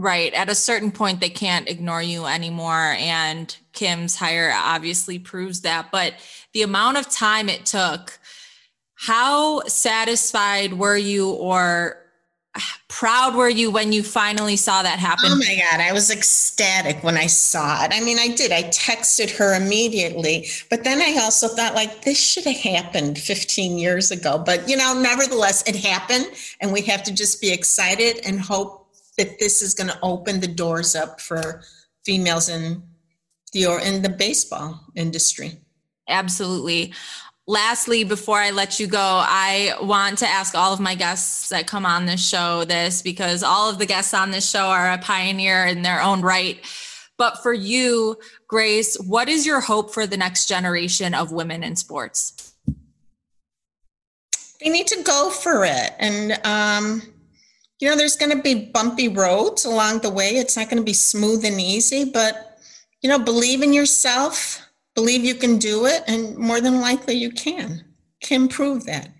Right. 0.00 0.32
At 0.32 0.48
a 0.48 0.54
certain 0.54 0.92
point, 0.92 1.18
they 1.18 1.28
can't 1.28 1.68
ignore 1.68 2.00
you 2.00 2.24
anymore. 2.24 2.94
And 2.98 3.54
Kim's 3.72 4.14
hire 4.14 4.54
obviously 4.54 5.18
proves 5.18 5.62
that. 5.62 5.90
But 5.90 6.14
the 6.52 6.62
amount 6.62 6.98
of 6.98 7.10
time 7.10 7.48
it 7.48 7.66
took, 7.66 8.16
how 8.94 9.62
satisfied 9.62 10.74
were 10.74 10.96
you 10.96 11.30
or 11.30 11.96
proud 12.86 13.34
were 13.34 13.48
you 13.48 13.72
when 13.72 13.92
you 13.92 14.04
finally 14.04 14.54
saw 14.54 14.84
that 14.84 15.00
happen? 15.00 15.26
Oh 15.30 15.36
my 15.36 15.60
God, 15.68 15.80
I 15.80 15.92
was 15.92 16.12
ecstatic 16.12 17.02
when 17.02 17.16
I 17.16 17.26
saw 17.26 17.84
it. 17.84 17.90
I 17.92 18.00
mean, 18.00 18.20
I 18.20 18.28
did. 18.28 18.52
I 18.52 18.64
texted 18.64 19.30
her 19.36 19.54
immediately, 19.54 20.48
but 20.70 20.84
then 20.84 21.00
I 21.00 21.20
also 21.22 21.48
thought, 21.48 21.74
like, 21.74 22.02
this 22.02 22.20
should 22.20 22.44
have 22.44 22.56
happened 22.56 23.18
15 23.18 23.78
years 23.78 24.12
ago. 24.12 24.38
But, 24.38 24.68
you 24.68 24.76
know, 24.76 24.94
nevertheless, 24.94 25.68
it 25.68 25.74
happened, 25.74 26.30
and 26.60 26.72
we 26.72 26.82
have 26.82 27.02
to 27.02 27.12
just 27.12 27.40
be 27.40 27.52
excited 27.52 28.20
and 28.24 28.40
hope 28.40 28.77
that 29.18 29.38
this 29.38 29.60
is 29.60 29.74
going 29.74 29.90
to 29.90 29.98
open 30.02 30.40
the 30.40 30.48
doors 30.48 30.94
up 30.94 31.20
for 31.20 31.62
females 32.04 32.48
in 32.48 32.82
the 33.52 33.66
or 33.66 33.80
in 33.80 34.02
the 34.02 34.08
baseball 34.08 34.80
industry. 34.94 35.52
Absolutely. 36.08 36.94
Lastly, 37.46 38.04
before 38.04 38.38
I 38.38 38.50
let 38.50 38.78
you 38.78 38.86
go, 38.86 38.98
I 39.00 39.74
want 39.80 40.18
to 40.18 40.26
ask 40.26 40.54
all 40.54 40.72
of 40.72 40.80
my 40.80 40.94
guests 40.94 41.48
that 41.48 41.66
come 41.66 41.86
on 41.86 42.04
this 42.04 42.26
show 42.26 42.64
this 42.64 43.00
because 43.00 43.42
all 43.42 43.70
of 43.70 43.78
the 43.78 43.86
guests 43.86 44.12
on 44.12 44.30
this 44.30 44.48
show 44.48 44.66
are 44.66 44.92
a 44.92 44.98
pioneer 44.98 45.64
in 45.64 45.82
their 45.82 46.02
own 46.02 46.20
right. 46.20 46.58
But 47.16 47.42
for 47.42 47.52
you, 47.52 48.18
Grace, 48.46 48.96
what 49.00 49.28
is 49.28 49.46
your 49.46 49.60
hope 49.60 49.92
for 49.92 50.06
the 50.06 50.16
next 50.16 50.46
generation 50.46 51.14
of 51.14 51.32
women 51.32 51.64
in 51.64 51.74
sports? 51.74 52.54
They 54.60 54.68
need 54.68 54.86
to 54.88 55.02
go 55.02 55.30
for 55.30 55.64
it. 55.64 55.92
And 55.98 56.38
um, 56.44 57.02
you 57.80 57.88
know, 57.88 57.96
there's 57.96 58.16
going 58.16 58.36
to 58.36 58.42
be 58.42 58.66
bumpy 58.66 59.08
roads 59.08 59.64
along 59.64 60.00
the 60.00 60.10
way. 60.10 60.30
It's 60.30 60.56
not 60.56 60.68
going 60.68 60.78
to 60.78 60.84
be 60.84 60.92
smooth 60.92 61.44
and 61.44 61.60
easy, 61.60 62.04
but, 62.04 62.58
you 63.02 63.08
know, 63.08 63.18
believe 63.18 63.62
in 63.62 63.72
yourself, 63.72 64.60
believe 64.94 65.24
you 65.24 65.34
can 65.34 65.58
do 65.58 65.86
it, 65.86 66.02
and 66.08 66.36
more 66.36 66.60
than 66.60 66.80
likely 66.80 67.14
you 67.14 67.30
can. 67.30 67.84
Can 68.20 68.48
prove 68.48 68.84
that. 68.86 69.10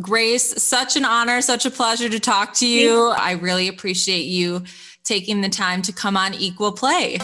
Grace, 0.00 0.62
such 0.62 0.96
an 0.96 1.04
honor, 1.04 1.40
such 1.40 1.66
a 1.66 1.70
pleasure 1.70 2.08
to 2.08 2.20
talk 2.20 2.54
to 2.54 2.66
you. 2.66 3.08
I 3.08 3.32
really 3.32 3.68
appreciate 3.68 4.24
you 4.24 4.64
taking 5.04 5.40
the 5.40 5.48
time 5.48 5.82
to 5.82 5.92
come 5.92 6.16
on 6.16 6.34
Equal 6.34 6.72
Play. 6.72 7.18